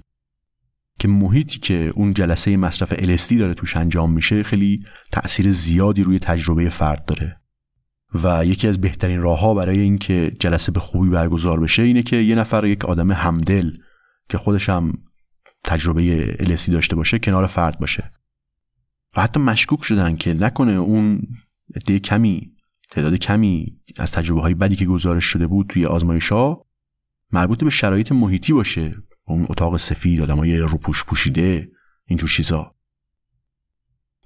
[1.00, 6.20] که محیطی که اون جلسه مصرف LSD داره توش انجام میشه خیلی تأثیر زیادی روی
[6.20, 7.42] تجربه فرد داره
[8.24, 12.36] و یکی از بهترین راهها برای اینکه جلسه به خوبی برگزار بشه اینه که یه
[12.36, 13.72] نفر یک آدم همدل
[14.30, 14.94] که خودش هم
[15.66, 18.12] تجربه LSD داشته باشه کنار فرد باشه.
[19.16, 21.22] و حتی مشکوک شدن که نکنه اون
[21.76, 22.52] عده کمی
[22.90, 26.66] تعداد کمی از تجربه های بدی که گزارش شده بود توی آزمایش ها
[27.32, 28.96] مربوط به شرایط محیطی باشه.
[29.28, 31.72] اون اتاق سفید آدمای روپوش پوشیده
[32.06, 32.76] اینجور چیزا.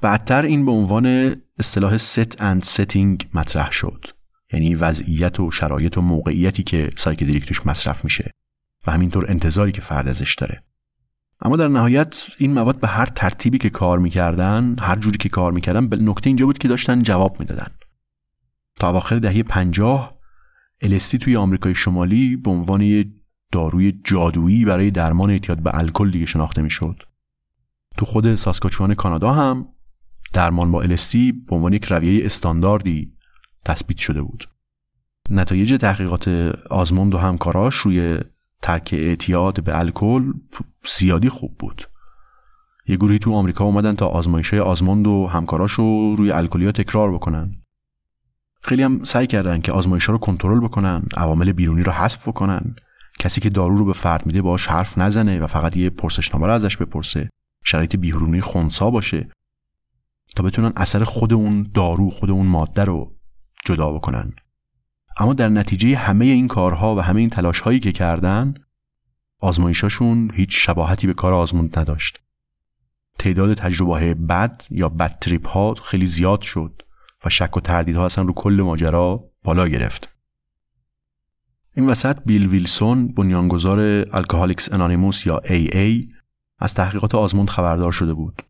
[0.02, 4.06] بعدتر این به عنوان اصطلاح set and setting مطرح شد.
[4.54, 8.32] یعنی وضعیت و شرایط و موقعیتی که سایکدلیک توش مصرف میشه.
[8.88, 10.64] و همینطور انتظاری که فرد ازش داره.
[11.42, 15.52] اما در نهایت این مواد به هر ترتیبی که کار می‌کردن هر جوری که کار
[15.52, 17.68] می‌کردن به نکته اینجا بود که داشتن جواب می‌دادن
[18.80, 20.18] تا اواخر دهه پنجاه
[20.82, 23.06] الستی توی آمریکای شمالی به عنوان یه
[23.52, 27.04] داروی جادویی برای درمان اعتیاد به الکل دیگه شناخته می‌شد.
[27.98, 29.68] تو خود ساسکاچوان کانادا هم
[30.34, 33.14] درمان با الستی به عنوان یک رویه استانداردی
[33.66, 34.50] تثبیت شده بود.
[35.30, 36.28] نتایج تحقیقات
[36.70, 38.20] آزموند و همکاراش روی
[38.62, 40.34] ترک اعتیاد به الکل
[40.86, 41.90] زیادی خوب بود.
[42.88, 47.56] یه گروهی تو آمریکا اومدن تا آزمایش آزموند و همکاراش رو روی الکلیا تکرار بکنن.
[48.62, 52.76] خیلی هم سعی کردن که آزمایش رو کنترل بکنن، عوامل بیرونی رو حذف بکنن
[53.20, 56.54] کسی که دارو رو به فرد میده باش حرف نزنه و فقط یه پرسشنامه رو
[56.54, 57.30] ازش بپرسه
[57.64, 59.30] شرایط بیرونی خونسا باشه
[60.36, 63.16] تا بتونن اثر خود اون دارو خود اون ماده رو
[63.66, 64.34] جدا بکنن
[65.20, 68.54] اما در نتیجه همه این کارها و همه این تلاش هایی که کردن
[69.40, 72.20] آزمایشاشون هیچ شباهتی به کار آزموند نداشت
[73.20, 76.82] تعداد تجربه بد یا بد تریپ ها خیلی زیاد شد
[77.26, 80.10] و شک و تردیدها اصلا رو کل ماجرا بالا گرفت
[81.76, 83.80] این وسط بیل ویلسون بنیانگذار
[84.14, 86.14] الکوهالیکس انانیموس یا AA
[86.60, 88.42] از تحقیقات آزموند خبردار شده بود.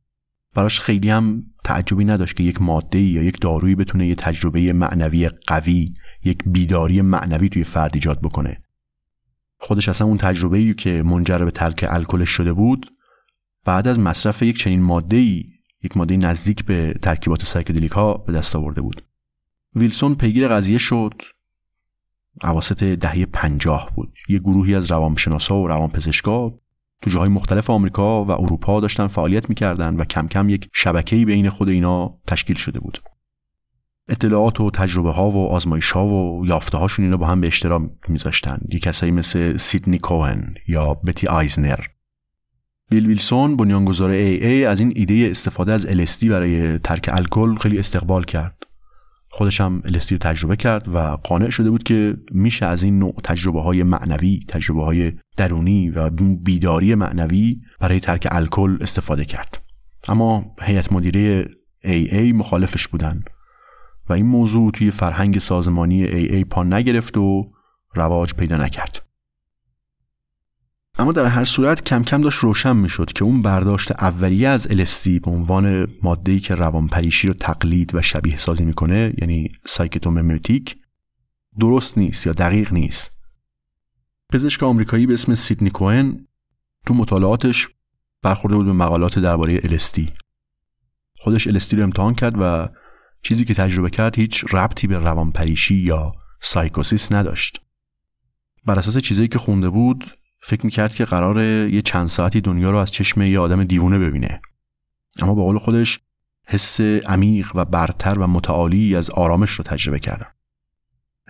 [0.54, 5.30] براش خیلی هم تعجبی نداشت که یک ماده یا یک دارویی بتونه یه تجربه معنوی
[5.30, 8.62] قوی، یک بیداری معنوی توی فرد ایجاد بکنه.
[9.60, 12.94] خودش اصلا اون تجربه که منجر به ترک الکلش شده بود،
[13.66, 15.18] بعد از مصرف یک چنین ماده
[15.84, 19.06] یک ماده نزدیک به ترکیبات psychedelic ها به دست آورده بود.
[19.76, 21.22] ویلسون پیگیر قضیه شد
[22.41, 26.60] اواسط دهه پنجاه بود یه گروهی از روانشناسا و روانپزشکا
[27.02, 31.50] تو جاهای مختلف آمریکا و اروپا داشتن فعالیت می‌کردن و کم کم یک شبکه‌ای بین
[31.50, 33.02] خود اینا تشکیل شده بود.
[34.10, 37.89] اطلاعات و تجربه ها و آزمایش ها و یافته هاشون اینا با هم به اشتراک
[38.08, 38.60] میذاشتن.
[38.70, 41.80] یه کسایی مثل سیدنی کوهن یا بتی آیزنر.
[42.89, 48.24] بیل ویلسون بنیانگذار ای از این ایده استفاده از LSD برای ترک الکل خیلی استقبال
[48.24, 48.59] کرد.
[49.32, 53.13] خودش هم الستی رو تجربه کرد و قانع شده بود که میشه از این نوع
[53.23, 56.09] تجربه های معنوی تجربه های درونی و
[56.43, 59.61] بیداری معنوی برای ترک الکل استفاده کرد.
[60.07, 61.45] اما هیئت مدیره
[61.86, 63.23] AA مخالفش بودن
[64.09, 67.49] و این موضوع توی فرهنگ سازمانی AA پا نگرفت و
[67.95, 69.09] رواج پیدا نکرد.
[71.00, 75.08] اما در هر صورت کم کم داشت روشن می‌شد که اون برداشت اولیه از LSD
[75.24, 80.78] به عنوان ماده‌ای که روانپریشی رو تقلید و شبیه سازی می‌کنه یعنی سایکتوممتیک
[81.60, 83.12] درست نیست یا دقیق نیست.
[84.34, 86.28] پزشک آمریکایی به اسم سیدنی کوهن
[86.86, 87.68] تو مطالعاتش
[88.22, 90.02] برخورده بود به مقالات درباره LSD
[91.20, 92.70] خودش LSD رو امتحان کرد و
[93.22, 97.62] چیزی که تجربه کرد هیچ ربطی به روانپریشی یا سایکوسیس نداشت.
[98.66, 102.78] بر اساس چیزایی که خونده بود فکر می‌کرد که قرار یه چند ساعتی دنیا رو
[102.78, 104.42] از چشم یه آدم دیوونه ببینه.
[105.22, 106.00] اما با قول خودش
[106.48, 110.36] حس عمیق و برتر و متعالی از آرامش رو تجربه کرد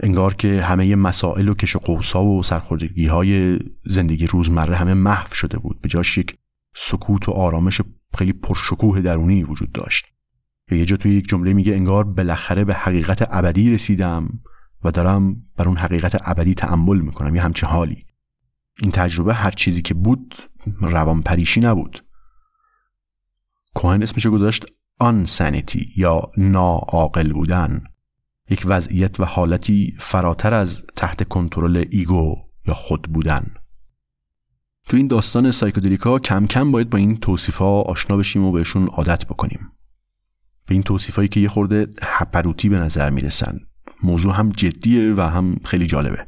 [0.03, 5.33] انگار که همه مسائل و کش و قوسا و سرخوردگی های زندگی روزمره همه محو
[5.33, 5.81] شده بود.
[5.81, 6.37] به جاش یک
[6.75, 7.81] سکوت و آرامش
[8.17, 10.05] خیلی پرشکوه درونی وجود داشت.
[10.71, 14.39] یه جا توی یک جمله میگه انگار بالاخره به حقیقت ابدی رسیدم
[14.83, 17.35] و دارم بر اون حقیقت ابدی تعمل می‌کنم.
[17.35, 18.05] یه همچه حالی.
[18.81, 20.35] این تجربه هر چیزی که بود
[20.81, 22.05] روان پریشی نبود.
[23.75, 24.65] کوهن اسمشو گذاشت
[24.99, 27.83] آنسانیتی یا ناعاقل بودن.
[28.49, 32.35] یک وضعیت و حالتی فراتر از تحت کنترل ایگو
[32.67, 33.53] یا خود بودن.
[34.87, 39.25] تو این داستان سایکودلیکا کم کم باید با این توصیفا آشنا بشیم و بهشون عادت
[39.25, 39.71] بکنیم.
[40.65, 43.59] به این توصیفایی که یه خورده هپروتی به نظر می‌رسن.
[44.03, 46.27] موضوع هم جدیه و هم خیلی جالبه.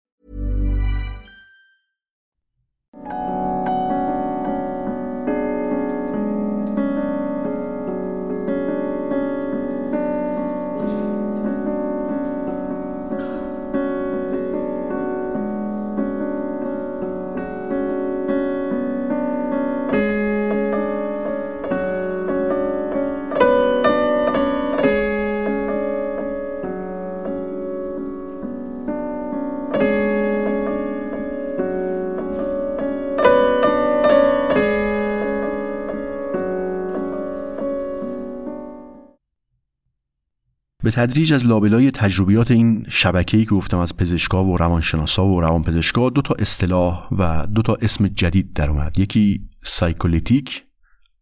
[40.83, 46.09] به تدریج از لابلای تجربیات این شبکه‌ای که گفتم از پزشکا و روانشناسا و روانپزشکا
[46.09, 50.63] دو تا اصطلاح و دو تا اسم جدید در اومد یکی psycholytic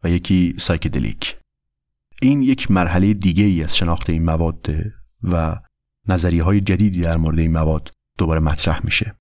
[0.03, 1.37] و یکی psychedelic.
[2.21, 4.69] این یک مرحله دیگه ای از شناخت این مواد
[5.23, 5.59] و
[6.07, 9.15] نظریه های جدیدی در مورد این مواد دوباره مطرح میشه.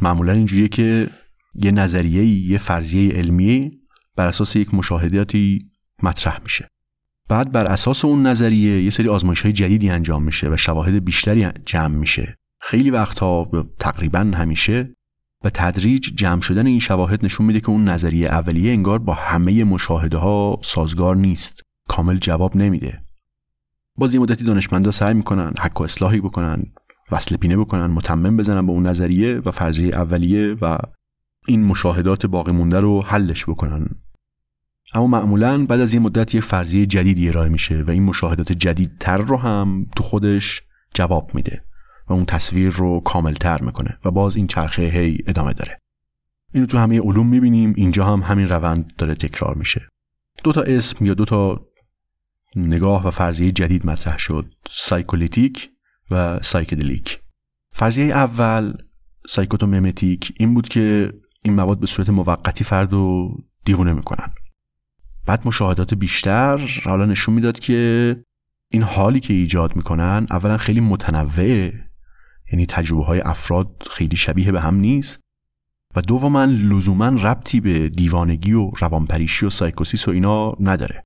[0.00, 1.10] معمولا اینجوریه که
[1.54, 3.70] یه نظریه یه فرضیه علمی
[4.16, 5.70] بر اساس یک مشاهداتی
[6.02, 6.68] مطرح میشه.
[7.28, 11.48] بعد بر اساس اون نظریه یه سری آزمایش های جدیدی انجام میشه و شواهد بیشتری
[11.64, 12.36] جمع میشه.
[12.60, 14.96] خیلی وقتها تقریبا همیشه
[15.44, 19.64] و تدریج جمع شدن این شواهد نشون میده که اون نظریه اولیه انگار با همه
[19.64, 21.62] مشاهده ها سازگار نیست.
[21.88, 23.02] کامل جواب نمیده.
[23.96, 26.72] باز یه مدتی دانشمندا سعی می‌کنن حک و اصلاحی بکنن
[27.12, 30.78] وصل پینه بکنن متمم بزنن به اون نظریه و فرضیه اولیه و
[31.48, 33.88] این مشاهدات باقی مونده رو حلش بکنن.
[34.96, 39.18] اما معمولا بعد از یه مدت یک فرضیه جدیدی ارائه میشه و این مشاهدات جدیدتر
[39.18, 40.62] رو هم تو خودش
[40.94, 41.64] جواب میده
[42.08, 45.80] و اون تصویر رو کاملتر می‌کنه و باز این چرخه هی ادامه داره.
[46.54, 49.88] اینو تو همه علوم می‌بینیم اینجا هم همین روند داره تکرار میشه.
[50.44, 51.66] دو تا اسم یا دو تا
[52.56, 55.70] نگاه و فرضیه جدید مطرح شد psycholytic
[56.10, 57.20] و psychedelic.
[57.72, 58.72] فرضیه اول
[59.28, 63.30] psychotomimetic این بود که این مواد به صورت موقتی فرد رو
[63.64, 64.30] دیوونه می‌کنن.
[65.26, 68.16] بعد مشاهدات بیشتر حالا نشون می‌داد که
[68.70, 71.72] این حالی که ایجاد می‌کنن اولا خیلی متنوعه.
[72.52, 75.20] یعنی تجربه های افراد خیلی شبیه به هم نیست.
[75.96, 81.04] و دوما لزوما ربطی به دیوانگی و روانپریشی و سایکوسیس و اینا نداره.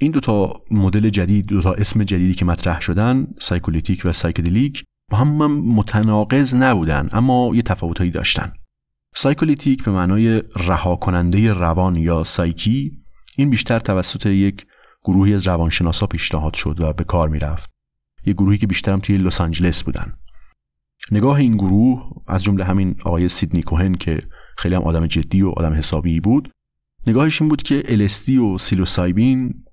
[0.00, 5.46] این دوتا مدل جدید دوتا اسم جدیدی که مطرح شدن psycholytic و psychedelic با هم
[5.60, 8.52] متناقض نبودن اما یه تفاوتایی داشتن.
[9.14, 13.05] psycholytic به معنای رها کننده روان یا سایکی
[13.36, 14.66] این بیشتر توسط یک
[15.04, 17.70] گروهی از روانشناسا پیشنهاد شد و به کار می‌رفت.
[18.26, 20.12] یه گروهی که بیشترم توی لس آنجلس بودن.
[21.12, 24.18] نگاه این گروه از جمله همین آقای سیدنی کوهن که
[24.58, 26.50] خیلی هم آدم جدی و آدم حسابی بود
[27.06, 29.64] نگاهش این بود که LSD و psilocybin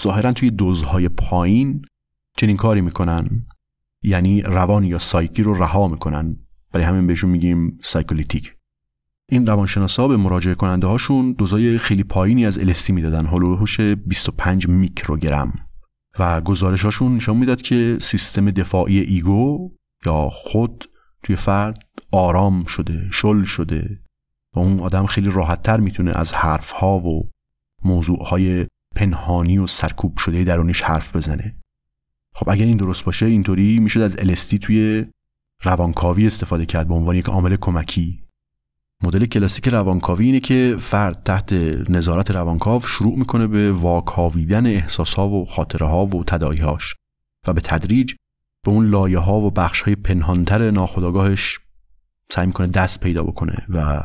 [0.00, 1.82] ظاهرا توی دوزهای پایین
[2.36, 3.46] چنین کاری می‌کنن.
[4.02, 6.36] یعنی روان یا سایکی رو رها می‌کنن.
[6.72, 8.54] برای همین بهشون میگیم psycholytic
[9.32, 13.26] این روانشناسا به مراجعه کننده هاشون دوزای خیلی پایینی از LSD می‌دادن.
[13.26, 15.52] حول و حوش 25 میکروگرم.
[16.18, 19.70] و گزارش هاشون نشان می‌داد که سیستم دفاعی ego
[20.06, 20.90] یا خود
[21.22, 21.78] توی فرد
[22.12, 24.00] آرام شده شل شده
[24.56, 27.30] و اون آدم خیلی راحتتر می‌تونه از حرف ها و
[27.84, 28.66] موضوع های
[28.96, 31.56] پنهانی و سرکوب شده درونیش حرف بزنه.
[32.34, 35.04] خب اگر این درست باشه اینطوری می‌شد از الستی توی
[35.62, 38.29] روانکاوی استفاده کرد به عنوان یک عامل کمکی.
[39.02, 41.52] مدل کلاسیک روانکاوی اینه که فرد تحت
[41.88, 46.94] نظارت روانکاو شروع می‌کنه به واکاویدن احساسها و خاطره ها و تداییهاش
[47.46, 48.14] و به تدریج
[48.64, 51.58] به اون لایه ها و بخش های پنهانتر ناخودآگاهش
[52.30, 54.04] سعی می‌کنه دست پیدا بکنه و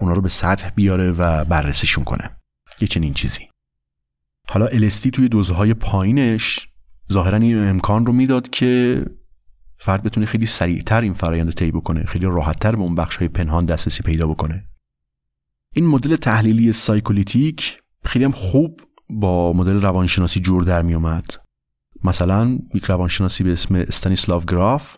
[0.00, 2.36] اونا رو به سطح بیاره و بررسیشون کنه.
[2.80, 3.48] یه چنین چیزی.
[4.48, 6.68] حالا LSD توی دوزهای پایینش
[7.12, 9.04] ظاهرا این امکان رو می‌داد که
[9.80, 13.28] فرد بتونه خیلی سریعتر این فرایند رو طی بکنه خیلی راحتتر به اون بخش های
[13.28, 14.64] پنهان دسترسی پیدا بکنه.
[15.74, 21.26] این مدل تحلیلی psycholytic خیلی هم خوب با مدل روانشناسی جور در می اومد
[22.04, 24.96] مثلا یک روانشناسی به اسم استانیسلاو گراف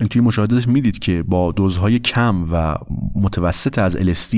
[0.00, 2.74] این توی مشاهداتش می‌دید که با دوزهای کم و
[3.14, 4.36] متوسط از LSD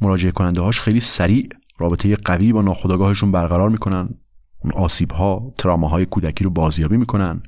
[0.00, 4.08] مراجعه کننده هاش خیلی سریع رابطه قوی با ناخودآگاهشون برقرار می‌کنن.
[4.64, 7.42] اون آسیب ها های کودکی رو بازیابی می‌کنن.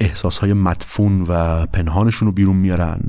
[0.00, 3.00] احساس های مدفون و پنهانشون رو بیرون میارن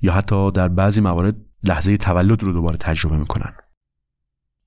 [0.00, 3.52] یا حتی در بعضی موارد لحظه تولد رو دوباره تجربه می‌کنن.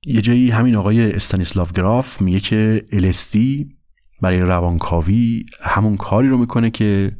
[0.05, 3.37] یه جایی همین آقای استانیسلاو گراف میگه که LSD
[4.21, 7.17] برای روانکاوی همون کاری رو می‌کنه که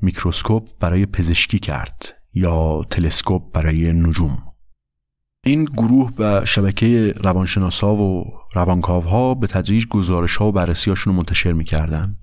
[0.00, 4.38] میکروسکوپ برای پزشکی کرد یا تلسکوپ برای نجوم.
[5.44, 11.52] این گروه و شبکه روانشناسا و روانکاوها به تدریج گزارش ها و بررسی رو منتشر
[11.52, 12.16] می‌کردن.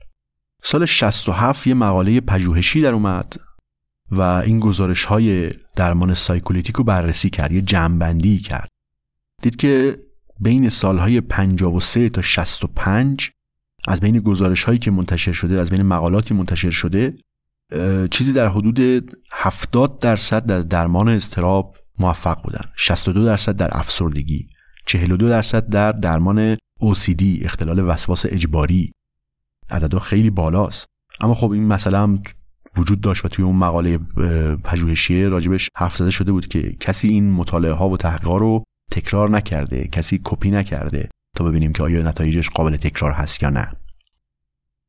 [0.68, 3.36] سال 67 یه مقاله پژوهشی در اومد
[4.12, 8.70] و این گزارش های درمان psycholytic رو بررسی کرد یه جمعبندی کرد.
[9.42, 10.00] دید که
[10.40, 13.32] بین سالهای 53 تا 65
[13.88, 17.18] از بین گزارش هایی که منتشر شده از بین مقالاتی منتشر شده
[18.12, 22.66] چیزی در حدود 70 درصد در درمان استراب موفق بودن.
[22.76, 24.48] 62 درصد در افسردگی
[24.86, 28.95] 42 درصد در درمان OCD اختلال وسواس اجباری.
[29.70, 30.86] عددها خیلی بالاست.
[31.20, 32.24] اما خب این مسئله هم
[32.78, 33.98] وجود داشت و توی اون مقاله
[34.64, 39.30] پژوهشی راجبش حرف زده شده بود که کسی این مطالعه ها و تحقیقات رو تکرار
[39.30, 43.72] نکرده کسی کپی نکرده تا ببینیم که آیا نتایجش قابل تکرار هست یا نه.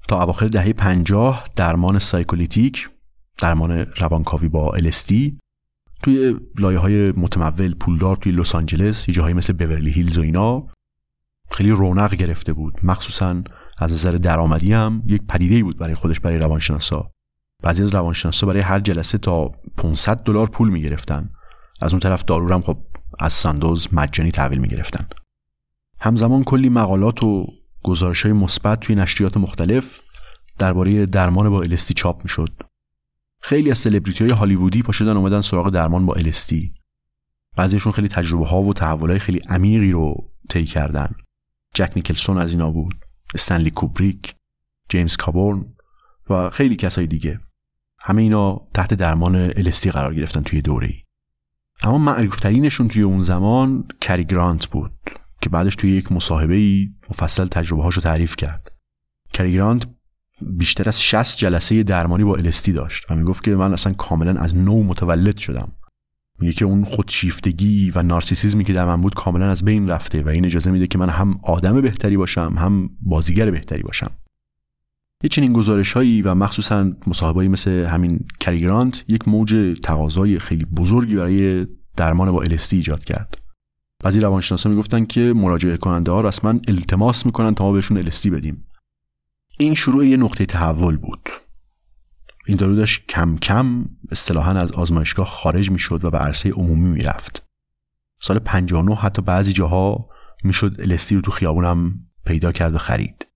[0.08, 2.90] تا اواخر دهه 50 درمان psycholytic
[3.38, 5.14] درمان روانکاوی با LSD
[6.02, 10.66] توی لایه های متمول پولدار توی لس آنجلس یه جاهایی مثل بورلی هیلز و اینا
[11.50, 12.74] خیلی رونق گرفته بود.
[12.82, 13.42] مخصوصا
[13.78, 17.10] از نظر درآمدی هم یک پدیده بود برای خودش برای روانشناسا.
[17.62, 21.30] بعضی از روانشناسا برای هر جلسه تا 500 دلار پول می‌گرفتن.
[21.80, 22.78] از اون طرف دارو هم خب
[23.18, 25.08] از ساندوز مجانی تحویل می‌گرفتن.
[26.00, 27.46] همزمان کلی مقالات و
[27.82, 30.00] گزارش های مثبت توی نشریات مختلف
[30.58, 32.62] درباره درمان با الستی چاپ می‌شد.
[33.40, 36.72] خیلی از سلبریتی های هالیوودی پاشدن اومدن سراغ درمان با الستی
[37.56, 41.14] بعضیشون خیلی تجربه ها و تحول های خیلی عمیقی رو طی کردن.
[41.74, 43.05] جک نیکلسون از اینا بود.
[43.34, 44.34] استنلی کوبریک
[44.88, 45.64] جیمز کابورن
[46.30, 47.40] و خیلی کسای دیگه.
[48.00, 50.90] همه اینا تحت درمان الستی قرار گرفتن توی دوره
[51.82, 54.92] اما معروفترینشون توی اون زمان کری گرانت بود
[55.40, 58.72] که بعدش توی یک مصاحبه مفصل تجربه هاشو تعریف کرد.
[59.32, 59.86] کری گرانت
[60.40, 64.56] بیشتر از 60 جلسه درمانی با الستی داشت و می‌گفت که من اصلا کاملا از
[64.56, 65.72] نو متولد شدم.
[66.38, 70.28] میگه که اون خودشیفتگی و نارسیسیزمی که در من بود کاملا از بین رفته و
[70.28, 74.10] این اجازه میده که من هم آدم بهتری باشم هم بازیگر بهتری باشم.
[75.22, 81.16] یه چنین گزارش هایی و مخصوصا مصاحبهایی مثل همین کریگرانت یک موج تقاضای خیلی بزرگی
[81.16, 81.66] برای
[81.96, 83.38] درمان با LSD ایجاد کرد.
[84.04, 88.64] بعضی روانشناسا می‌گفتن که مراجعه کننده ها رسما التماس می‌کنن تا ما بهشون LSD بدیم.
[89.58, 91.28] این شروع یه نقطه تحول بود.
[92.46, 97.46] این دارو داشت کم کم اصطلاحا از آزمایشگاه خارج می‌شد و به عرصه عمومی می‌رفت.
[98.20, 100.08] سال 59 حتی بعضی جاها
[100.44, 101.94] می‌شد الستی رو تو خیابونم
[102.26, 103.26] پیدا کرد و خرید.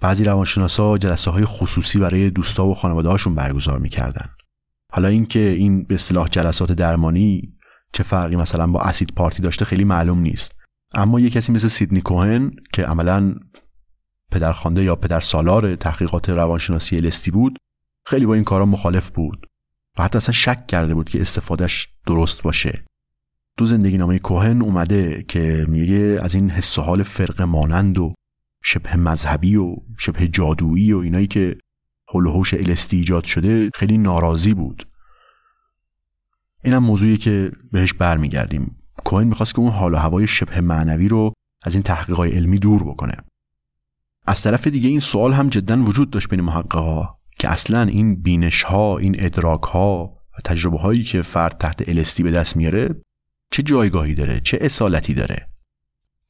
[0.00, 4.28] بعضی روانشناسا جلسه های خصوصی برای دوستا و خانواده هاشون برگزار می‌کردن.
[4.92, 7.52] حالا اینکه این به اصطلاح جلسات درمانی
[7.92, 10.56] چه فرقی مثلا با اسید پارتی داشته خیلی معلوم نیست.
[10.94, 13.34] اما یه کسی مثل سیدنی کوهن که عملا
[14.32, 17.58] پدرخوانده یا پدر سالار تحقیقات روانشناسی الستی بود
[18.06, 19.46] خیلی با این کارا مخالف بود
[19.98, 22.84] و حتی اصلا شک کرده بود که استفادهش درست باشه.
[23.56, 28.14] دو زندگی نامه کوهن اومده که میگه از این حس و حال فرق مانند و
[28.64, 31.58] شبه مذهبی و شبه جادویی و اینایی که
[32.08, 34.88] حول و حوش الستی ایجاد شده خیلی ناراضی بود.
[36.64, 38.76] اینم موضوعی که بهش برمیگردیم.
[39.04, 41.32] کوهن می‌خواست که اون حال و هوای شبه معنوی رو
[41.62, 43.16] از این تحقیقات علمی دور بکنه.
[44.26, 48.62] از طرف دیگه این سوال هم جدا وجود داشت بین محققا که اصلا این بینش
[48.62, 53.02] ها این ادراک ها و تجربه هایی که فرد تحت الستی به دست میاره
[53.50, 55.48] چه جایگاهی داره؟ چه اصالتی داره؟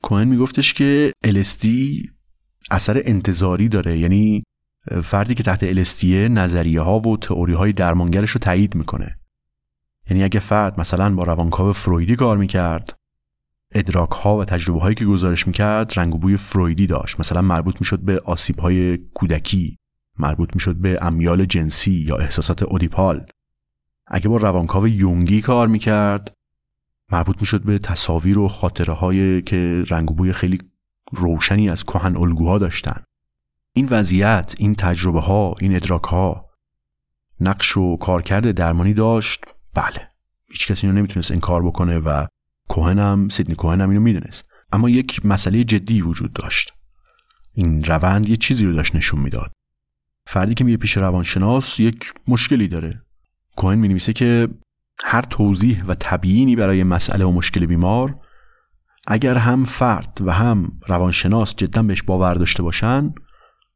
[0.03, 2.11] کوهن میگفتش که الستی
[2.71, 3.99] اثر انتظاری داره.
[3.99, 4.43] یعنی
[5.05, 9.19] فردی که تحت الستیه نظریه ها و تئوری های درمانگرش رو تایید می‌کنه.
[10.11, 12.95] یعنی اگه فرد مثلا با روانکاو فرویدی کار می‌کرد
[13.75, 17.21] ادراک ها و تجربه هایی که گزارش می‌کرد رنگ و بوی فرویدی داشت.
[17.21, 19.79] مثلا مربوط می‌شد به آسیب های کودکی.
[20.19, 23.27] مربوط می‌شد به امیال جنسی یا احساسات اودیپال.
[24.07, 26.33] اگه با روانکاو یونگی کار می‌کرد
[27.13, 30.59] مربوط می‌شد به تصاویر و خاطره های که رنگ و بوی خیلی
[31.13, 33.03] روشنی از کهن الگوها داشتن.
[33.73, 36.47] این وضعیت این تجربه ها این ادراک ها
[37.41, 39.45] نقش و کارکرد درمانی داشت.
[39.75, 40.09] بله
[40.49, 42.27] هیچ کسی اینو نمی‌تونست این کار بکنه و
[42.69, 44.49] کوهنم سیدنی کوهنم اینو می‌دونست.
[44.73, 46.73] اما یک مسئله جدی وجود داشت.
[47.53, 49.53] این روند یه چیزی رو داشت نشون می‌داد.
[50.27, 53.03] فردی که میره پیش روانشناس یک مشکلی داره.
[53.57, 54.49] کوهن می نویسه که
[55.05, 58.21] هر توضیح و تبیینی برای مسئله و مشکل بیمار
[59.07, 63.15] اگر هم فرد و هم روانشناس جدا بهش باور داشته باشن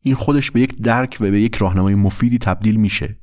[0.03, 3.19] این خودش به یک درک و به یک راهنمای مفیدی تبدیل میشه.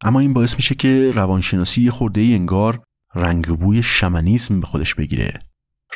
[0.00, 2.82] اما این باعث میشه که روانشناسی یه خورده ای انگار
[3.14, 5.38] رنگ بوی شمنیزم به خودش بگیره.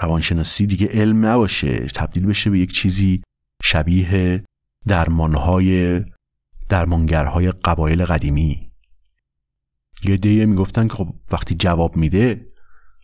[0.00, 3.22] روانشناسی دیگه علم نباشه تبدیل بشه به یک چیزی
[3.62, 4.44] شبیه
[4.86, 6.00] درمانهای
[6.68, 8.70] درمانگرهای قبایل قدیمی.
[10.04, 12.46] یه دیگه می‌گفتن که خب وقتی جواب میده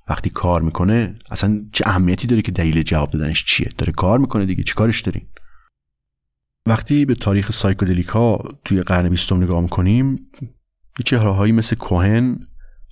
[0.09, 4.47] وقتی کار می‌کنه اصلا چه اهمیتی داره که دلیل جواب دادنش چیه؟ داره کار می‌کنه
[4.47, 5.29] دیگه چی کارش دارین؟
[6.67, 10.31] وقتی به تاریخ سایکودلیکا توی قرن بیستم نگاه می‌کنیم
[10.99, 12.47] یه چهره هایی مثل کوهن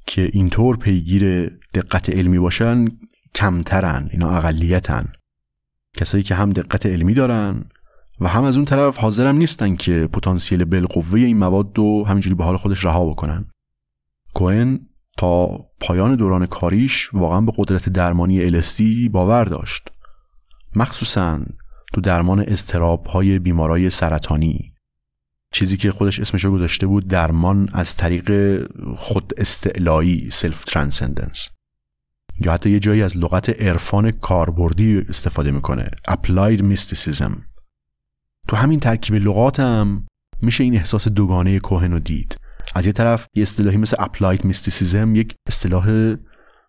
[0.06, 2.84] که اینطور پیگیر دقت علمی باشن
[3.34, 5.12] کمترن اینا اقلیتن.
[5.96, 7.64] کسایی که هم دقت علمی دارن
[8.20, 12.44] و هم از اون طرف حاضرم نیستن که پتانسیل بالقوه این مواد رو همینجوری به
[12.44, 13.50] حال خودش رها بکنن.
[14.34, 14.80] کوهن
[15.18, 15.46] تا
[15.80, 19.88] پایان دوران کاریش واقعا به قدرت درمانی الستی باور داشت.
[20.76, 21.40] مخصوصا
[21.94, 24.74] تو درمان استراب های بیمارای سرطانی.
[25.52, 28.58] چیزی که خودش اسمشو گذاشته بود درمان از طریق
[28.96, 31.50] خود استعلایی self transcendence
[32.40, 37.53] یا حتی یه جایی از لغت عرفان کاربردی استفاده می‌کنه applied mysticism.
[38.54, 40.06] تو همین ترکیب لغاتم
[40.42, 42.36] میشه این احساس دوگانه کوهن رو دید.
[42.74, 46.14] از یه طرف یه اصطلاحی مثل applied mysticism یک اصطلاح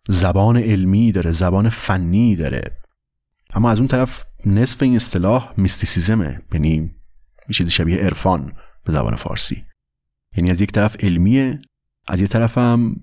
[0.09, 2.77] زبان علمی داره زبان فنی داره.
[3.53, 6.91] اما از اون طرف نصف این اصطلاح mysticism ه یعنی
[7.53, 8.53] چیزی شبیه عرفان
[8.85, 9.65] به زبان فارسی.
[10.37, 11.59] یعنی از یک طرف علمیه
[12.07, 12.95] از یک طرف هم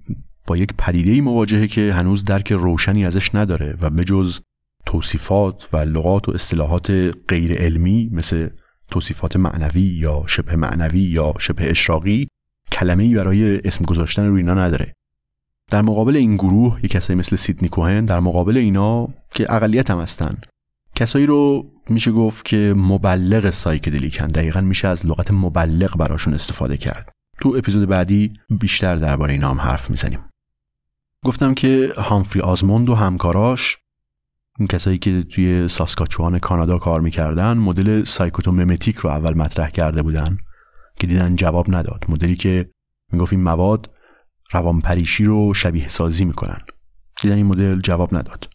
[0.47, 4.41] با یک پدیده مواجهه که هنوز درک روشنی ازش نداره و به جز
[4.87, 6.91] توصیفات و لغات و اصطلاحات
[7.29, 8.49] غیر علمی مثل
[8.93, 12.29] توصیفات معنوی یا شبه معنوی یا شبه اشراقی
[12.73, 14.93] کلمه برای اسم گذاشتن روی اینا نداره.
[15.71, 20.01] در مقابل این گروه یک کسایی مثل سیدنی کوهن در مقابل اینا که اقلیت هم
[20.01, 20.39] هستن.
[20.95, 27.13] کسایی رو میشه گفت که مبلغ سایکدلیکن دقیقا میشه از لغت مبلغ براشون استفاده کرد.
[27.41, 30.21] تو اپیزود بعدی بیشتر درباره اینا هم حرف می‌زنیم.
[31.25, 33.77] گفتم که هامفری آزموند و همکاراش
[34.59, 40.39] این کسایی که توی ساسکاچوان کانادا کار می‌کردن مدل سایکوتوممتیک رو اول مطرح کرده بودن
[40.99, 42.05] که دیدن جواب نداد.
[42.09, 42.71] مدلی که
[43.13, 43.91] می‌گفت این مواد
[44.53, 46.59] روانپریشی رو شبیه سازی می‌کنن.
[47.23, 48.49] دیدن این مدل جواب نداد.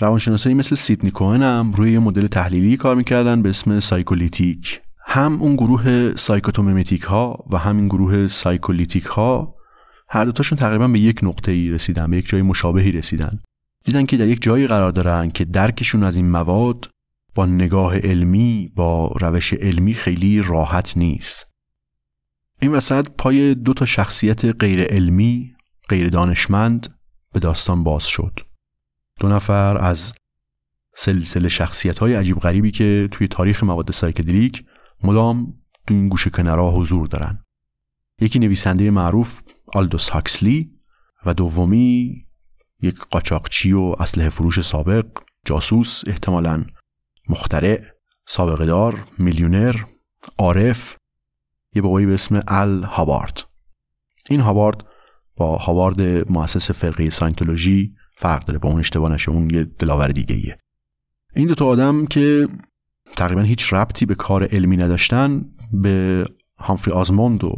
[0.00, 4.80] روانشناسایی مثل سیدنی کوهن هم روی مدل تحلیلی کار می‌کردن به اسم psycholytic.
[5.06, 9.54] هم اون گروه psychotomimetic ها و همین گروه psycholytic ها
[10.08, 13.38] هر دوتاشون تقریبا به یک نقطه ای رسیدن به یک جای مشابهی رسیدن.
[13.84, 16.90] دیدن که در یک جایی قرار دارن که درکشون از این مواد
[17.34, 21.46] با نگاه علمی با روش علمی خیلی راحت نیست.
[22.62, 25.54] این وسط پای دو تا شخصیت غیر علمی
[25.88, 26.94] غیر دانشمند
[27.32, 28.40] به داستان باز شد.
[29.20, 30.14] دو نفر از
[30.96, 34.64] سلسله شخصیت های عجیب غریبی که توی تاریخ مواد psychedelic
[35.02, 35.54] مدام
[35.86, 37.44] تو این گوشه کنارا حضور دارن.
[38.20, 39.40] یکی نویسنده معروف
[39.74, 40.70] آلدوس هاکسلی
[41.26, 42.24] و دومی
[42.82, 45.06] یک قاچاقچی و اسلحه فروش سابق
[45.46, 46.64] جاسوس احتمالا
[47.28, 47.80] مخترع
[48.26, 49.76] سابقه دار میلیونر
[50.38, 50.96] عارف
[51.74, 53.42] یه بابایی به اسم ال هاوارد
[54.30, 54.84] این هاوارد
[55.36, 56.00] با هاوارد
[56.32, 60.58] مؤسس فرقه ساینتولوژی فرق داره با اون اشتباه نشه اون یه دلاور دیگه ایه.
[61.36, 62.48] این دو تا آدم که
[63.16, 66.26] تقریبا هیچ ربطی به کار علمی نداشتن به
[66.58, 67.54] هامفری آزموند و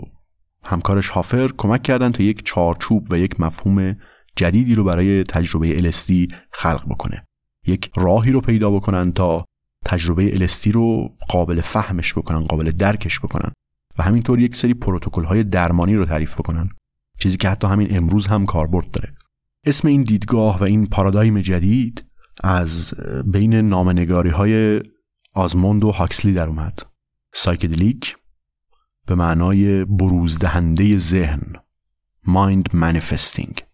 [0.64, 3.96] همکارش هافر کمک کردن تا یک چارچوب و یک مفهوم
[4.36, 7.26] جدیدی رو برای تجربه LSD خلق بکنه.
[7.66, 9.44] یک راهی رو پیدا بکنن تا
[9.84, 13.52] تجربه LSD رو قابل فهمش بکنن قابل درکش بکنن
[13.98, 16.68] و همینطور یک سری پروتکل های درمانی رو تعریف بکنن.
[17.18, 19.14] چیزی که حتی همین امروز هم کاربرد داره.
[19.64, 22.04] اسم این دیدگاه و این پارادایم جدید
[22.44, 24.82] از بین نامه‌نگاری های
[25.34, 26.78] آزموند و هاکسلی در اومد.
[27.34, 28.16] psychedelic
[29.06, 31.52] به معنای بروز دهنده ذهن
[32.26, 33.65] mind manifesting.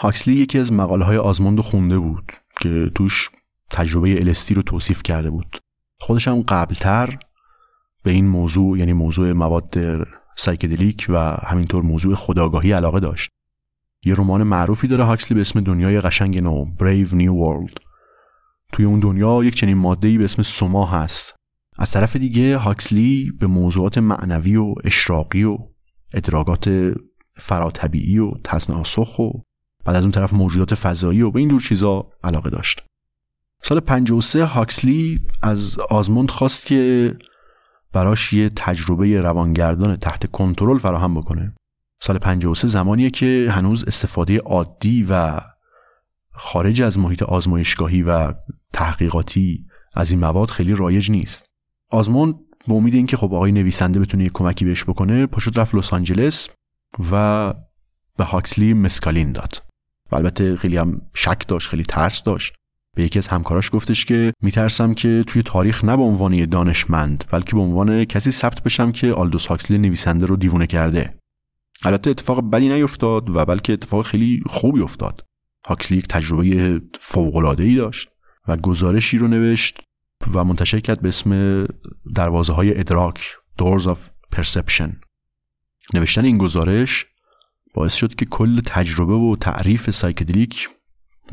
[0.00, 3.30] هاکسلی یکی از مقاله های آزموند خونده بود که توش
[3.70, 5.58] تجربه LSD رو توصیف کرده بود.
[6.00, 7.18] خودش هم قبلتر
[8.02, 9.74] به این موضوع یعنی موضوع مواد
[10.36, 13.30] psychedelic و همینطور موضوع خودآگاهی علاقه داشت.
[14.04, 17.74] یه رمان معروفی داره هاکسلی به اسم دنیای قشنگ نو Brave New World.
[18.72, 21.34] توی اون دنیا یک چنین ماده‌ای به اسم سوما هست.
[21.78, 25.58] از طرف دیگه هاکسلی به موضوعات معنوی و اشراقی و
[26.14, 26.94] ادراکات
[27.36, 29.30] فراطبیعی و تناسخ و
[29.88, 32.84] بعد از اون طرف موجودات فضایی و به این دور چیزا علاقه داشت.
[33.62, 37.14] سال 53 هاکسلی از آزموند خواست که
[37.92, 41.54] براش یه تجربه روانگردان تحت کنترل فراهم بکنه.
[42.00, 45.40] سال 53 زمانیه که هنوز استفاده عادی و
[46.32, 48.34] خارج از محیط آزمایشگاهی و
[48.72, 49.64] تحقیقاتی
[49.94, 51.46] از این مواد خیلی رایج نیست.
[51.90, 52.34] آزموند
[52.66, 56.48] به امید اینکه خب آقای نویسنده بتونه یه کمکی بهش بکنه پاشد رفت لس آنجلس
[57.12, 57.54] و
[58.16, 59.67] به هاکسلی مسکالین داد.
[60.12, 62.54] و البته خیلی هم شک داشت خیلی ترس داشت.
[62.96, 67.52] به یکی از همکاراش گفتش که میترسم که توی تاریخ نه به عنوان دانشمند بلکه
[67.52, 71.18] به عنوان کسی ثبت بشم که آلدوس هاکسلی نویسنده رو دیوونه کرده.
[71.84, 75.24] البته اتفاق بدی نیفتاد و بلکه اتفاق خیلی خوبی افتاد.
[75.66, 78.08] هاکسلی یک تجربه فوق ای داشت
[78.48, 79.80] و گزارشی رو نوشت
[80.34, 81.66] و منتشر کرد به اسم
[82.14, 83.98] دروازه های ادراک Doors of
[84.36, 84.90] Perception.
[85.94, 87.06] نوشتن این گزارش
[87.78, 90.68] باعث شد که کل تجربه و تعریف psychedelic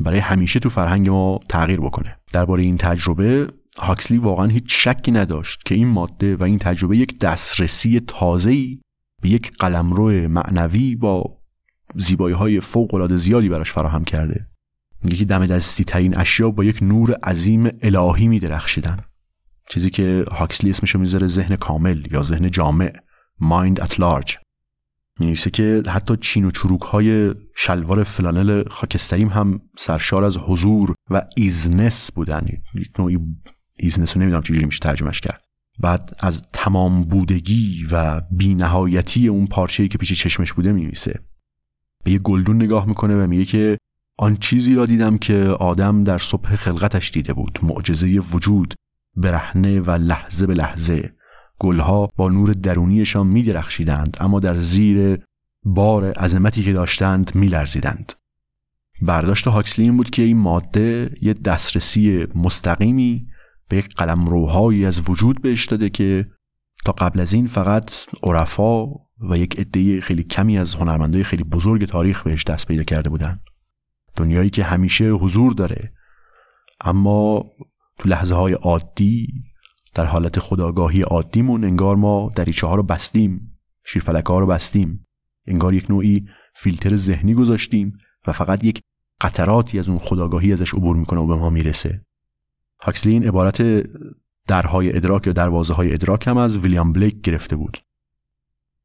[0.00, 2.18] برای همیشه تو فرهنگ ما تغییر بکنه.
[2.32, 3.46] درباره این تجربه
[3.78, 8.80] هاکسلی واقعا هیچ شکی نداشت که این ماده و این تجربه یک دسترسی تازه‌ای
[9.22, 11.38] به یک قلمرو معنوی با
[11.94, 14.46] زیبایی های فوق العاده زیادی براش فراهم کرده.
[15.02, 18.98] میگه که دم دستی ترین اشیا با یک نور عظیم الهی می درخشیدن
[19.70, 22.92] چیزی که هاکسلی اسمشو می‌ذاره ذهن کامل یا ذهن جامع
[23.42, 24.45] mind at large.
[25.18, 31.22] می‌نویسه که حتی چین و چروک های شلوار فلانل خاکستریم هم سرشار از حضور و
[31.36, 32.46] isness بودن.
[32.74, 33.18] یک نوعی
[33.76, 35.42] isness رو نمی‌دونم چجوری میشه ترجمهش کرد.
[35.78, 41.20] بعد از تمام بودگی و بینهایتی اون پارچه‌ای که پیش چشمش بوده می‌نویسه.
[42.04, 43.78] به یه گلدون نگاه می‌کنه و میگه که
[44.18, 47.58] آن چیزی را دیدم که آدم در صبح خلقتش دیده بود.
[47.62, 48.74] معجزه وجود
[49.16, 51.15] برهنه و لحظه به لحظه.
[51.58, 55.20] گلها با نور درونیشان می درخشیدند اما در زیر
[55.64, 58.12] بار عظمتی که داشتند می لرزیدند.
[59.02, 63.26] برداشت هاکسلی این بود که این ماده یه دسترسی مستقیمی
[63.68, 66.26] به یک قلمروهایی از وجود بهش داده که
[66.84, 67.92] تا قبل از این فقط
[68.22, 68.84] عرفا
[69.30, 73.40] و یک عده خیلی کمی از هنرمندای خیلی بزرگ تاریخ بهش دست پیدا کرده بودن
[74.16, 75.92] دنیایی که همیشه حضور داره
[76.80, 77.44] اما
[77.98, 79.28] تو لحظه های عادی
[79.96, 85.06] در حالت خداگاهی عادیمون انگار ما دریچه ها رو بستیم شیرفلک ها رو بستیم.
[85.46, 88.80] انگار یک نوعی فیلتر ذهنی گذاشتیم و فقط یک
[89.20, 92.04] قطراتی از اون خداگاهی ازش عبور می‌کنه و به ما می‌رسه.
[92.82, 93.62] هاکسلی این عبارت
[94.46, 97.78] درهای ادراک یا دروازه های ادراک هم از ویلیام بلیک گرفته بود.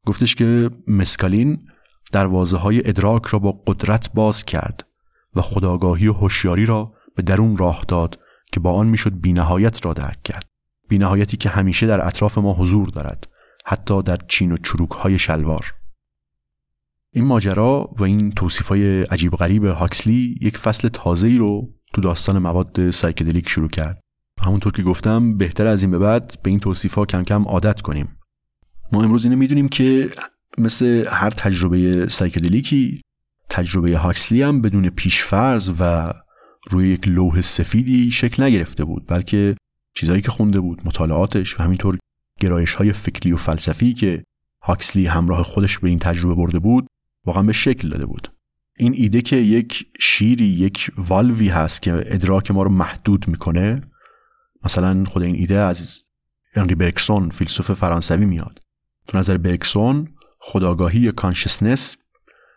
[0.05, 1.68] گفتش که مسکالین
[2.12, 4.88] دروازه های ادراک را با قدرت باز کرد
[5.36, 8.20] و خودآگاهی و هوشیاری را به درون راه داد
[8.51, 10.50] که با آن می‌شد بینهایت را درک کرد.
[10.91, 13.27] بینهایتی که همیشه در اطراف ما حضور دارد
[13.65, 15.73] حتی در چین و چروک های شلوار.
[17.13, 22.01] این ماجرا و این توصیف های عجیب غریب هاکسلی یک فصل تازه ای رو تو
[22.01, 24.01] داستان مواد psychedelic شروع کرد.
[24.41, 27.81] همونطور که گفتم بهتر از این به بعد به این توصیف ها کم کم عادت
[27.81, 28.17] کنیم.
[28.91, 30.09] ما امروز اینو می‌دونیم که
[30.57, 33.01] مثل هر تجربه سایکدلیکی
[33.49, 36.13] تجربه هاکسلی هم بدون پیشفرض و
[36.69, 39.55] روی یک لوح سفیدی شکل نگرفته بود بلکه
[39.95, 41.97] چیزایی که خونده بود مطالعاتش و همینطور
[42.39, 44.23] گرایش های فکری و فلسفی که
[44.63, 46.87] هاکسلی همراه خودش به این تجربه برده بود
[47.25, 48.31] واقعا به شکل داده بود.
[48.77, 53.81] این ایده که یک شیری یک والوی هست که ادراک ما رو محدود می‌کنه
[54.63, 55.99] مثلا خود این ایده از
[56.55, 58.59] انری برکسون فیلسوف فرانسوی میاد.
[59.07, 60.07] تو نظر برکسون
[60.39, 61.97] خداگاهی یا کانشسنس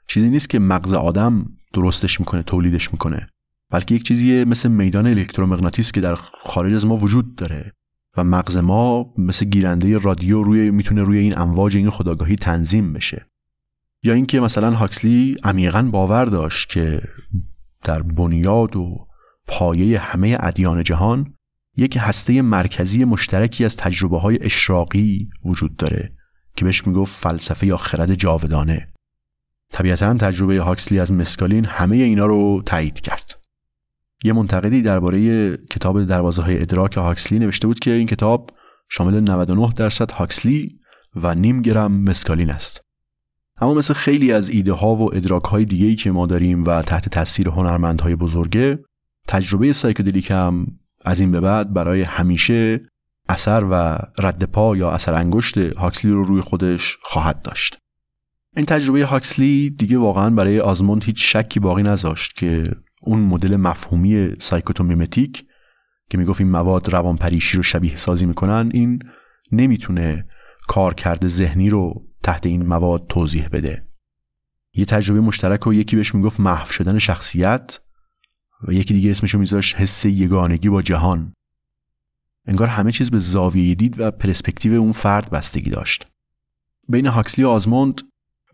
[0.07, 3.28] چیزی نیست که مغز آدم درستش می‌کنه تولیدش می‌کنه.
[3.75, 6.14] بلکه یک چیزی مثل میدان الکترومغناطیس که در
[6.45, 7.72] خارج از ما وجود داره
[8.16, 13.27] و مغز ما مثل گیرنده رادیو روی می‌تونه روی این امواج این خداگاهی تنظیم بشه.
[14.03, 17.03] یا اینکه مثلا هاکسلی عمیقا باور داشت که
[17.83, 19.07] در بنیاد و
[19.47, 21.35] پایه همه ادیان جهان
[21.77, 26.12] یک هسته مرکزی مشترکی از تجربه های اشراقی وجود داره
[26.57, 28.89] که بهش می‌گفت فلسفه یا خرد جاودانه.
[29.72, 33.24] طبیعتا تجربه هاکسلی از مسکالین همه اینا رو تایید کرد.
[34.25, 38.51] یه منتقدی درباره کتاب دروازه های ادراک هاکسلی نوشته بود که این کتاب
[38.89, 40.79] شامل 99 درصد هاکسلی
[41.16, 42.81] و نیم گرم مسکالین است.
[43.61, 47.09] اما مثل خیلی از ایده ها و ادراک های دیگه که ما داریم و تحت
[47.09, 48.79] تاثیر هنرمندهای بزرگه
[49.29, 50.66] تجربه psychedelic هم
[51.05, 52.81] از این به بعد برای همیشه
[53.29, 57.79] اثر و رد پا یا اثر انگشت هاکسلی رو روی خودش خواهد داشت.
[58.57, 62.70] این تجربه هاکسلی دیگه واقعا برای آزموند هیچ شکی باقی نذاشت که
[63.07, 65.47] اون مدل مفهومی psychotomimetic
[66.11, 68.99] که می‌گفت این مواد روانپریشی رو شبیه سازی می‌کنن این
[69.53, 70.27] نمی‌تونه
[70.68, 73.87] کارکرد ذهنی رو تحت این مواد توضیح بده.
[74.75, 77.81] یه تجربه مشترک و یکی بهش می‌گفت محو شدن شخصیت
[78.69, 81.35] و یکی دیگه اسمشو میذاشت حس یگانگی با جهان.
[82.47, 86.07] انگار همه چیز به زاویه دید و پرسپکتیو اون فرد بستگی داشت.
[86.89, 88.01] بین هاکسلی و آزموند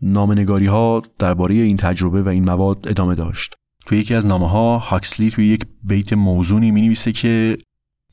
[0.01, 3.55] نامنگاری ها درباره این تجربه و این مواد ادامه داشت.
[3.91, 7.57] توی یکی از نامه ها هاکسلی توی یک بیت موزونی می نویسه که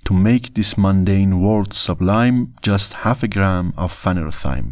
[0.08, 4.64] To make this mundane world sublime just half a gram of phanerothym